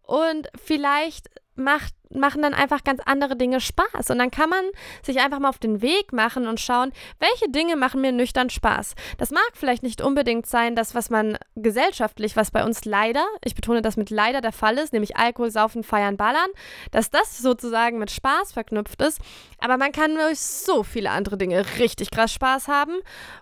Und 0.03 0.49
vielleicht 0.61 1.29
macht, 1.59 1.93
machen 2.11 2.41
dann 2.41 2.53
einfach 2.53 2.83
ganz 2.83 3.01
andere 3.05 3.35
Dinge 3.35 3.61
Spaß. 3.61 4.09
Und 4.09 4.17
dann 4.17 4.31
kann 4.31 4.49
man 4.49 4.63
sich 5.03 5.19
einfach 5.19 5.39
mal 5.39 5.49
auf 5.49 5.59
den 5.59 5.81
Weg 5.81 6.11
machen 6.11 6.47
und 6.47 6.59
schauen, 6.59 6.91
welche 7.19 7.51
Dinge 7.51 7.75
machen 7.75 8.01
mir 8.01 8.11
nüchtern 8.11 8.49
Spaß. 8.49 8.95
Das 9.17 9.31
mag 9.31 9.49
vielleicht 9.53 9.83
nicht 9.83 10.01
unbedingt 10.01 10.47
sein, 10.47 10.75
das, 10.75 10.95
was 10.95 11.09
man 11.09 11.37
gesellschaftlich, 11.55 12.35
was 12.35 12.51
bei 12.51 12.65
uns 12.65 12.85
leider, 12.85 13.25
ich 13.43 13.55
betone 13.55 13.81
das 13.81 13.97
mit 13.97 14.09
leider 14.09 14.41
der 14.41 14.51
Fall 14.51 14.77
ist, 14.77 14.93
nämlich 14.93 15.17
Alkohol, 15.17 15.51
Saufen, 15.51 15.83
Feiern, 15.83 16.17
Ballern, 16.17 16.49
dass 16.91 17.11
das 17.11 17.37
sozusagen 17.37 17.99
mit 17.99 18.09
Spaß 18.09 18.53
verknüpft 18.53 19.01
ist. 19.01 19.19
Aber 19.59 19.77
man 19.77 19.91
kann 19.91 20.15
durch 20.15 20.39
so 20.39 20.83
viele 20.83 21.11
andere 21.11 21.37
Dinge 21.37 21.63
richtig 21.77 22.11
krass 22.11 22.33
Spaß 22.33 22.67
haben. 22.67 22.93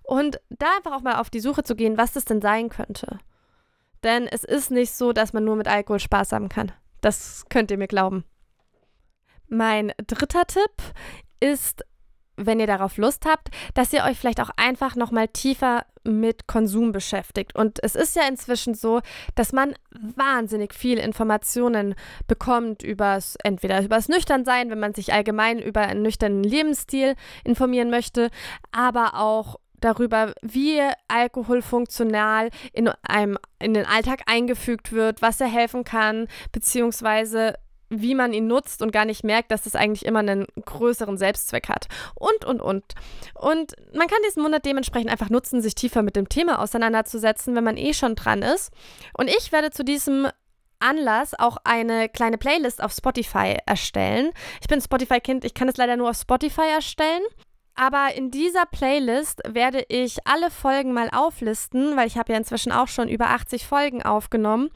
Und 0.04 0.42
da 0.50 0.68
einfach 0.76 0.92
auch 0.92 1.02
mal 1.02 1.20
auf 1.20 1.30
die 1.30 1.40
Suche 1.40 1.64
zu 1.64 1.76
gehen, 1.76 1.98
was 1.98 2.14
das 2.14 2.26
denn 2.26 2.42
sein 2.42 2.70
könnte. 2.70 3.20
Denn 4.04 4.28
es 4.28 4.44
ist 4.44 4.72
nicht 4.72 4.92
so, 4.92 5.14
dass 5.14 5.34
man 5.34 5.44
nur 5.44 5.56
mit 5.56 5.68
Alkohol 5.68 6.00
Spaß 6.00 6.32
haben 6.32 6.50
kann. 6.50 6.72
Das 7.02 7.46
könnt 7.50 7.72
ihr 7.72 7.78
mir 7.78 7.88
glauben. 7.88 8.24
Mein 9.48 9.94
dritter 10.06 10.46
Tipp 10.46 10.72
ist, 11.40 11.84
wenn 12.36 12.60
ihr 12.60 12.68
darauf 12.68 12.98
Lust 12.98 13.26
habt, 13.26 13.50
dass 13.74 13.94
ihr 13.94 14.04
euch 14.04 14.18
vielleicht 14.18 14.42
auch 14.42 14.52
einfach 14.58 14.96
noch 14.96 15.12
mal 15.12 15.28
tiefer 15.28 15.86
mit 16.04 16.48
Konsum 16.48 16.92
beschäftigt. 16.92 17.56
Und 17.56 17.84
es 17.84 17.96
ist 17.96 18.16
ja 18.16 18.28
inzwischen 18.28 18.74
so, 18.74 19.02
dass 19.36 19.52
man 19.54 19.74
wahnsinnig 20.16 20.74
viel 20.74 21.00
Informationen 21.00 21.96
bekommt 22.28 22.84
übers 22.84 23.36
entweder 23.44 23.84
übers 23.84 24.08
Nüchternsein, 24.08 24.70
wenn 24.70 24.80
man 24.80 24.94
sich 24.94 25.14
allgemein 25.14 25.60
über 25.60 25.82
einen 25.82 26.04
nüchternen 26.04 26.44
Lebensstil 26.44 27.16
informieren 27.44 27.90
möchte, 27.90 28.30
aber 28.72 29.16
auch 29.16 29.58
darüber, 29.80 30.34
wie 30.42 30.82
Alkohol 31.08 31.62
funktional 31.62 32.50
in 32.74 32.90
einem 33.08 33.38
in 33.60 33.74
den 33.74 33.86
Alltag 33.86 34.22
eingefügt 34.26 34.92
wird, 34.92 35.22
was 35.22 35.42
er 35.42 35.48
helfen 35.48 35.84
kann, 35.84 36.28
beziehungsweise 36.52 37.56
wie 37.90 38.16
man 38.16 38.34
ihn 38.34 38.48
nutzt 38.48 38.82
und 38.82 38.92
gar 38.92 39.06
nicht 39.06 39.24
merkt, 39.24 39.52
dass 39.52 39.64
das 39.64 39.76
eigentlich 39.76 40.06
immer 40.06 40.20
einen 40.20 40.46
größeren 40.66 41.18
Selbstzweck 41.18 41.70
hat. 41.70 41.88
Und, 42.16 42.46
und, 42.46 42.62
und. 42.62 42.84
Und 43.34 43.74
man 43.94 44.08
kann 44.08 44.20
diesen 44.28 44.44
Monat 44.44 44.66
dementsprechend 44.66 45.10
einfach 45.10 45.30
nutzen, 45.30 45.62
sich 45.62 45.76
tiefer 45.76 46.04
mit 46.04 46.16
dem 46.16 46.30
Thema 46.30 46.62
auseinanderzusetzen, 46.62 47.56
wenn 47.56 47.64
man 47.64 47.78
eh 47.78 47.94
schon 47.94 48.16
dran 48.16 48.42
ist. 48.42 48.72
Und 49.18 49.30
ich 49.30 49.52
werde 49.52 49.72
zu 49.72 49.86
diesem 49.86 50.28
Anlass 50.80 51.34
auch 51.34 51.58
eine 51.64 52.10
kleine 52.10 52.38
Playlist 52.38 52.84
auf 52.84 52.92
Spotify 52.92 53.58
erstellen. 53.66 54.32
Ich 54.62 54.68
bin 54.68 54.82
Spotify-Kind, 54.82 55.44
ich 55.46 55.54
kann 55.54 55.70
es 55.70 55.78
leider 55.78 55.98
nur 55.98 56.10
auf 56.10 56.18
Spotify 56.18 56.70
erstellen. 56.76 57.24
Aber 57.80 58.16
in 58.16 58.32
dieser 58.32 58.66
Playlist 58.66 59.42
werde 59.48 59.86
ich 59.88 60.18
alle 60.26 60.50
Folgen 60.50 60.94
mal 60.94 61.10
auflisten, 61.14 61.96
weil 61.96 62.08
ich 62.08 62.18
habe 62.18 62.34
ja 62.34 62.38
inzwischen 62.40 62.72
auch 62.72 62.88
schon 62.88 63.08
über 63.08 63.28
80 63.28 63.68
Folgen 63.68 64.02
aufgenommen. 64.02 64.72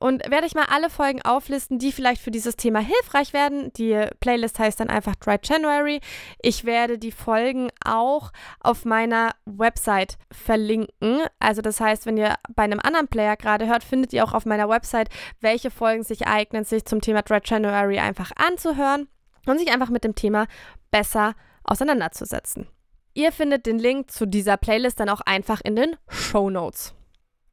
Und 0.00 0.28
werde 0.28 0.46
ich 0.48 0.56
mal 0.56 0.66
alle 0.68 0.90
Folgen 0.90 1.22
auflisten, 1.22 1.78
die 1.78 1.92
vielleicht 1.92 2.20
für 2.20 2.32
dieses 2.32 2.56
Thema 2.56 2.80
hilfreich 2.80 3.32
werden. 3.32 3.72
Die 3.74 4.04
Playlist 4.18 4.58
heißt 4.58 4.80
dann 4.80 4.90
einfach 4.90 5.14
Dry 5.14 5.36
January. 5.40 6.00
Ich 6.42 6.64
werde 6.64 6.98
die 6.98 7.12
Folgen 7.12 7.68
auch 7.84 8.32
auf 8.58 8.84
meiner 8.84 9.30
Website 9.46 10.18
verlinken. 10.32 11.22
Also 11.38 11.62
das 11.62 11.80
heißt, 11.80 12.04
wenn 12.04 12.16
ihr 12.16 12.34
bei 12.52 12.64
einem 12.64 12.80
anderen 12.80 13.06
Player 13.06 13.36
gerade 13.36 13.68
hört, 13.68 13.84
findet 13.84 14.12
ihr 14.12 14.24
auch 14.24 14.34
auf 14.34 14.44
meiner 14.44 14.68
Website, 14.68 15.08
welche 15.40 15.70
Folgen 15.70 16.02
sich 16.02 16.26
eignen, 16.26 16.64
sich 16.64 16.84
zum 16.84 17.00
Thema 17.00 17.22
Dry 17.22 17.38
January 17.44 18.00
einfach 18.00 18.32
anzuhören 18.34 19.06
und 19.46 19.58
sich 19.60 19.72
einfach 19.72 19.90
mit 19.90 20.02
dem 20.02 20.16
Thema 20.16 20.48
besser 20.90 21.36
auseinanderzusetzen. 21.64 22.68
Ihr 23.14 23.32
findet 23.32 23.66
den 23.66 23.78
Link 23.78 24.10
zu 24.10 24.26
dieser 24.26 24.56
Playlist 24.56 24.98
dann 25.00 25.08
auch 25.08 25.20
einfach 25.20 25.60
in 25.62 25.76
den 25.76 25.96
Show 26.08 26.50
Notes. 26.50 26.94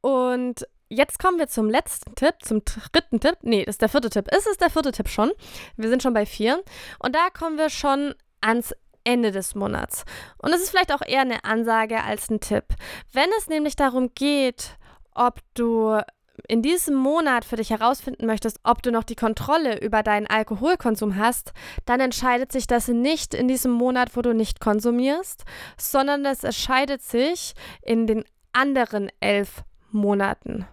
Und 0.02 0.68
jetzt 0.90 1.20
kommen 1.20 1.38
wir 1.38 1.48
zum 1.48 1.70
letzten 1.70 2.16
Tipp, 2.16 2.36
zum 2.42 2.64
dritten 2.66 3.20
Tipp. 3.20 3.38
Nee, 3.42 3.66
das 3.66 3.76
ist 3.76 3.82
der 3.82 3.90
vierte 3.90 4.10
Tipp. 4.10 4.28
Ist 4.36 4.48
es 4.48 4.58
der 4.58 4.72
vierte 4.72 4.92
Tipp 4.92 5.08
schon? 5.08 5.32
Wir 5.78 5.90
sind 5.90 6.02
schon 6.02 6.14
bei 6.14 6.26
vier. 6.26 6.64
Und 7.00 7.16
da 7.16 7.30
kommen 7.30 7.58
wir 7.58 7.70
schon 7.70 8.16
ans 8.42 8.74
Ende 9.04 9.32
des 9.32 9.56
Monats. 9.56 10.04
Und 10.38 10.54
es 10.54 10.62
ist 10.62 10.70
vielleicht 10.70 10.94
auch 10.94 11.02
eher 11.06 11.22
eine 11.22 11.44
Ansage 11.44 12.04
als 12.04 12.30
ein 12.30 12.40
Tipp. 12.40 12.66
Wenn 13.14 13.30
es 13.38 13.48
nämlich 13.48 13.76
darum 13.76 14.14
geht, 14.14 14.78
ob 15.14 15.40
du 15.54 16.00
in 16.48 16.62
diesem 16.62 16.96
Monat 16.96 17.46
für 17.46 17.56
dich 17.56 17.70
herausfinden 17.70 18.26
möchtest, 18.26 18.60
ob 18.64 18.82
du 18.84 18.92
noch 18.92 19.04
die 19.04 19.16
Kontrolle 19.16 19.80
über 19.82 20.04
deinen 20.04 20.28
Alkoholkonsum 20.28 21.18
hast, 21.18 21.54
dann 21.86 22.00
entscheidet 22.00 22.52
sich 22.52 22.68
das 22.68 22.88
nicht 22.88 23.34
in 23.34 23.48
diesem 23.48 23.72
Monat, 23.72 24.16
wo 24.16 24.22
du 24.22 24.34
nicht 24.34 24.60
konsumierst, 24.60 25.44
sondern 25.78 26.26
es 26.26 26.44
entscheidet 26.44 27.02
sich 27.02 27.54
in 27.82 28.08
den 28.08 28.24
anderen 28.54 29.10
elf 29.20 29.64
Monaten. 29.92 30.66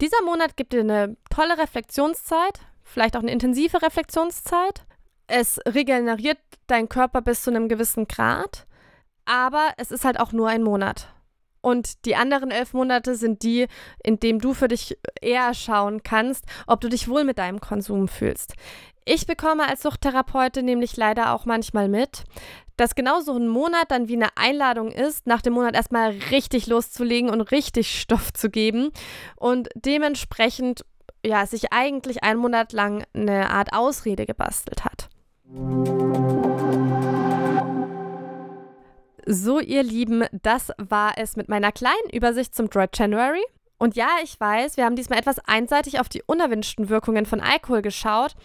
Dieser 0.00 0.22
Monat 0.24 0.56
gibt 0.56 0.72
dir 0.72 0.80
eine 0.80 1.16
tolle 1.30 1.58
Reflexionszeit, 1.58 2.60
vielleicht 2.82 3.16
auch 3.16 3.22
eine 3.22 3.32
intensive 3.32 3.82
Reflexionszeit. 3.82 4.84
Es 5.26 5.60
regeneriert 5.66 6.38
deinen 6.68 6.88
Körper 6.88 7.20
bis 7.20 7.42
zu 7.42 7.50
einem 7.50 7.68
gewissen 7.68 8.06
Grad, 8.06 8.66
aber 9.24 9.72
es 9.76 9.90
ist 9.90 10.04
halt 10.04 10.20
auch 10.20 10.32
nur 10.32 10.48
ein 10.48 10.62
Monat. 10.62 11.08
Und 11.68 12.06
die 12.06 12.16
anderen 12.16 12.50
elf 12.50 12.72
Monate 12.72 13.14
sind 13.14 13.42
die, 13.42 13.66
in 14.02 14.18
denen 14.18 14.38
du 14.38 14.54
für 14.54 14.68
dich 14.68 14.96
eher 15.20 15.52
schauen 15.52 16.02
kannst, 16.02 16.46
ob 16.66 16.80
du 16.80 16.88
dich 16.88 17.08
wohl 17.08 17.24
mit 17.24 17.36
deinem 17.36 17.60
Konsum 17.60 18.08
fühlst. 18.08 18.54
Ich 19.04 19.26
bekomme 19.26 19.68
als 19.68 19.82
Suchttherapeutin 19.82 20.64
nämlich 20.64 20.96
leider 20.96 21.34
auch 21.34 21.44
manchmal 21.44 21.90
mit, 21.90 22.24
dass 22.78 22.94
genau 22.94 23.20
so 23.20 23.36
ein 23.36 23.48
Monat 23.48 23.90
dann 23.90 24.08
wie 24.08 24.16
eine 24.16 24.34
Einladung 24.36 24.90
ist, 24.90 25.26
nach 25.26 25.42
dem 25.42 25.52
Monat 25.52 25.74
erstmal 25.74 26.12
richtig 26.30 26.68
loszulegen 26.68 27.28
und 27.28 27.42
richtig 27.42 28.00
Stoff 28.00 28.32
zu 28.32 28.48
geben 28.48 28.90
und 29.36 29.68
dementsprechend 29.74 30.86
ja 31.22 31.44
sich 31.44 31.70
eigentlich 31.70 32.22
einen 32.22 32.40
Monat 32.40 32.72
lang 32.72 33.04
eine 33.12 33.50
Art 33.50 33.74
Ausrede 33.74 34.24
gebastelt 34.24 34.86
hat. 34.86 35.10
So, 39.30 39.60
ihr 39.60 39.82
Lieben, 39.82 40.24
das 40.40 40.72
war 40.78 41.18
es 41.18 41.36
mit 41.36 41.50
meiner 41.50 41.70
kleinen 41.70 42.08
Übersicht 42.14 42.54
zum 42.54 42.70
Dry 42.70 42.86
January. 42.90 43.44
Und 43.76 43.94
ja, 43.94 44.08
ich 44.22 44.40
weiß, 44.40 44.78
wir 44.78 44.86
haben 44.86 44.96
diesmal 44.96 45.18
etwas 45.18 45.38
einseitig 45.40 46.00
auf 46.00 46.08
die 46.08 46.22
unerwünschten 46.22 46.88
Wirkungen 46.88 47.26
von 47.26 47.42
Alkohol 47.42 47.82
geschaut. 47.82 48.36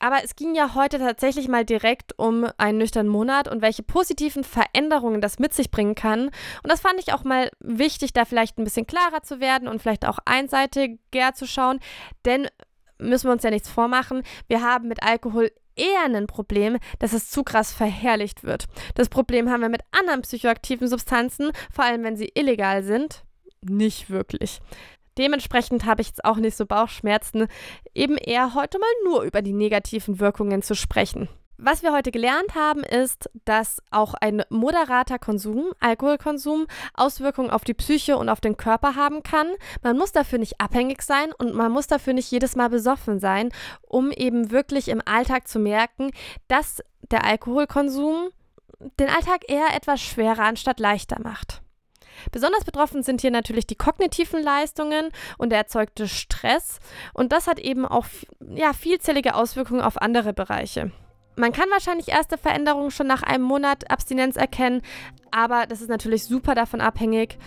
Aber 0.00 0.24
es 0.24 0.34
ging 0.34 0.56
ja 0.56 0.74
heute 0.74 0.98
tatsächlich 0.98 1.46
mal 1.46 1.64
direkt 1.64 2.18
um 2.18 2.48
einen 2.58 2.78
nüchternen 2.78 3.12
Monat 3.12 3.46
und 3.46 3.62
welche 3.62 3.84
positiven 3.84 4.42
Veränderungen 4.42 5.20
das 5.20 5.38
mit 5.38 5.54
sich 5.54 5.70
bringen 5.70 5.94
kann. 5.94 6.24
Und 6.24 6.32
das 6.72 6.80
fand 6.80 6.98
ich 6.98 7.12
auch 7.12 7.22
mal 7.22 7.48
wichtig, 7.60 8.12
da 8.12 8.24
vielleicht 8.24 8.58
ein 8.58 8.64
bisschen 8.64 8.88
klarer 8.88 9.22
zu 9.22 9.38
werden 9.38 9.68
und 9.68 9.80
vielleicht 9.80 10.04
auch 10.04 10.18
einseitiger 10.24 11.34
zu 11.34 11.46
schauen. 11.46 11.78
Denn 12.24 12.48
müssen 12.98 13.28
wir 13.28 13.32
uns 13.32 13.44
ja 13.44 13.50
nichts 13.50 13.70
vormachen, 13.70 14.24
wir 14.48 14.62
haben 14.62 14.88
mit 14.88 15.04
Alkohol 15.04 15.52
eher 15.76 16.04
ein 16.04 16.26
Problem, 16.26 16.78
dass 16.98 17.12
es 17.12 17.30
zu 17.30 17.42
krass 17.42 17.72
verherrlicht 17.72 18.44
wird. 18.44 18.66
Das 18.94 19.08
Problem 19.08 19.50
haben 19.50 19.62
wir 19.62 19.68
mit 19.68 19.82
anderen 19.90 20.22
psychoaktiven 20.22 20.88
Substanzen, 20.88 21.50
vor 21.72 21.84
allem 21.84 22.04
wenn 22.04 22.16
sie 22.16 22.32
illegal 22.34 22.82
sind, 22.82 23.24
nicht 23.62 24.10
wirklich. 24.10 24.60
Dementsprechend 25.16 25.84
habe 25.84 26.02
ich 26.02 26.08
jetzt 26.08 26.24
auch 26.24 26.36
nicht 26.36 26.56
so 26.56 26.66
Bauchschmerzen, 26.66 27.46
eben 27.94 28.16
eher 28.16 28.54
heute 28.54 28.78
mal 28.78 28.88
nur 29.04 29.22
über 29.22 29.42
die 29.42 29.52
negativen 29.52 30.18
Wirkungen 30.18 30.62
zu 30.62 30.74
sprechen. 30.74 31.28
Was 31.56 31.84
wir 31.84 31.92
heute 31.92 32.10
gelernt 32.10 32.56
haben, 32.56 32.82
ist, 32.82 33.30
dass 33.44 33.80
auch 33.92 34.14
ein 34.14 34.42
moderater 34.48 35.20
Konsum, 35.20 35.70
Alkoholkonsum, 35.78 36.66
Auswirkungen 36.94 37.50
auf 37.50 37.62
die 37.62 37.74
Psyche 37.74 38.16
und 38.16 38.28
auf 38.28 38.40
den 38.40 38.56
Körper 38.56 38.96
haben 38.96 39.22
kann. 39.22 39.46
Man 39.80 39.96
muss 39.96 40.10
dafür 40.10 40.40
nicht 40.40 40.60
abhängig 40.60 41.02
sein 41.02 41.32
und 41.32 41.54
man 41.54 41.70
muss 41.70 41.86
dafür 41.86 42.12
nicht 42.12 42.30
jedes 42.30 42.56
Mal 42.56 42.70
besoffen 42.70 43.20
sein, 43.20 43.50
um 43.82 44.10
eben 44.10 44.50
wirklich 44.50 44.88
im 44.88 45.00
Alltag 45.04 45.46
zu 45.46 45.60
merken, 45.60 46.10
dass 46.48 46.82
der 47.10 47.24
Alkoholkonsum 47.24 48.30
den 48.98 49.08
Alltag 49.08 49.48
eher 49.48 49.76
etwas 49.76 50.00
schwerer 50.00 50.42
anstatt 50.42 50.80
leichter 50.80 51.20
macht. 51.22 51.62
Besonders 52.32 52.64
betroffen 52.64 53.04
sind 53.04 53.20
hier 53.20 53.30
natürlich 53.30 53.66
die 53.66 53.76
kognitiven 53.76 54.42
Leistungen 54.42 55.10
und 55.38 55.50
der 55.50 55.58
erzeugte 55.58 56.08
Stress 56.08 56.78
und 57.12 57.32
das 57.32 57.46
hat 57.46 57.60
eben 57.60 57.86
auch 57.86 58.06
ja, 58.54 58.72
vielzählige 58.72 59.34
Auswirkungen 59.36 59.82
auf 59.82 60.00
andere 60.00 60.32
Bereiche. 60.32 60.90
Man 61.36 61.52
kann 61.52 61.68
wahrscheinlich 61.70 62.08
erste 62.08 62.38
Veränderungen 62.38 62.90
schon 62.90 63.08
nach 63.08 63.22
einem 63.22 63.44
Monat 63.44 63.90
Abstinenz 63.90 64.36
erkennen, 64.36 64.82
aber 65.32 65.66
das 65.66 65.80
ist 65.80 65.88
natürlich 65.88 66.24
super 66.24 66.54
davon 66.54 66.80
abhängig, 66.80 67.38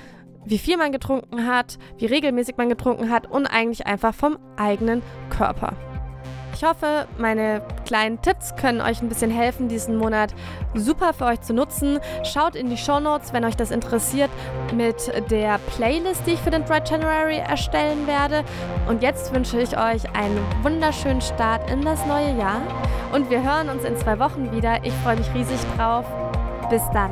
wie 0.45 0.57
viel 0.57 0.77
man 0.77 0.91
getrunken 0.91 1.47
hat, 1.47 1.77
wie 1.97 2.05
regelmäßig 2.05 2.57
man 2.57 2.69
getrunken 2.69 3.09
hat 3.09 3.27
und 3.27 3.47
eigentlich 3.47 3.85
einfach 3.85 4.13
vom 4.13 4.37
eigenen 4.57 5.01
Körper. 5.29 5.86
Ich 6.57 6.63
hoffe, 6.63 7.07
meine 7.19 7.61
kleinen 7.85 8.19
Tipps 8.19 8.55
können 8.55 8.81
euch 8.81 9.03
ein 9.03 9.09
bisschen 9.09 9.29
helfen, 9.29 9.67
diesen 9.67 9.95
Monat 9.95 10.33
super 10.73 11.13
für 11.13 11.25
euch 11.25 11.41
zu 11.41 11.53
nutzen. 11.53 11.99
Schaut 12.23 12.55
in 12.55 12.71
die 12.71 12.77
Show 12.77 12.99
Notes, 12.99 13.31
wenn 13.31 13.45
euch 13.45 13.55
das 13.55 13.69
interessiert, 13.69 14.31
mit 14.73 14.95
der 15.29 15.59
Playlist, 15.75 16.25
die 16.25 16.31
ich 16.31 16.39
für 16.39 16.49
den 16.49 16.65
Dry 16.65 16.79
January 16.83 17.37
erstellen 17.37 18.07
werde. 18.07 18.43
Und 18.87 19.03
jetzt 19.03 19.35
wünsche 19.35 19.61
ich 19.61 19.77
euch 19.77 20.09
einen 20.15 20.43
wunderschönen 20.63 21.21
Start 21.21 21.69
in 21.69 21.83
das 21.83 22.03
neue 22.07 22.35
Jahr. 22.35 22.61
Und 23.13 23.29
wir 23.29 23.43
hören 23.43 23.69
uns 23.69 23.83
in 23.83 23.95
zwei 23.95 24.17
Wochen 24.17 24.51
wieder. 24.51 24.83
Ich 24.83 24.93
freue 25.03 25.17
mich 25.17 25.31
riesig 25.35 25.59
drauf. 25.77 26.05
Bis 26.71 26.81
dann. 26.91 27.11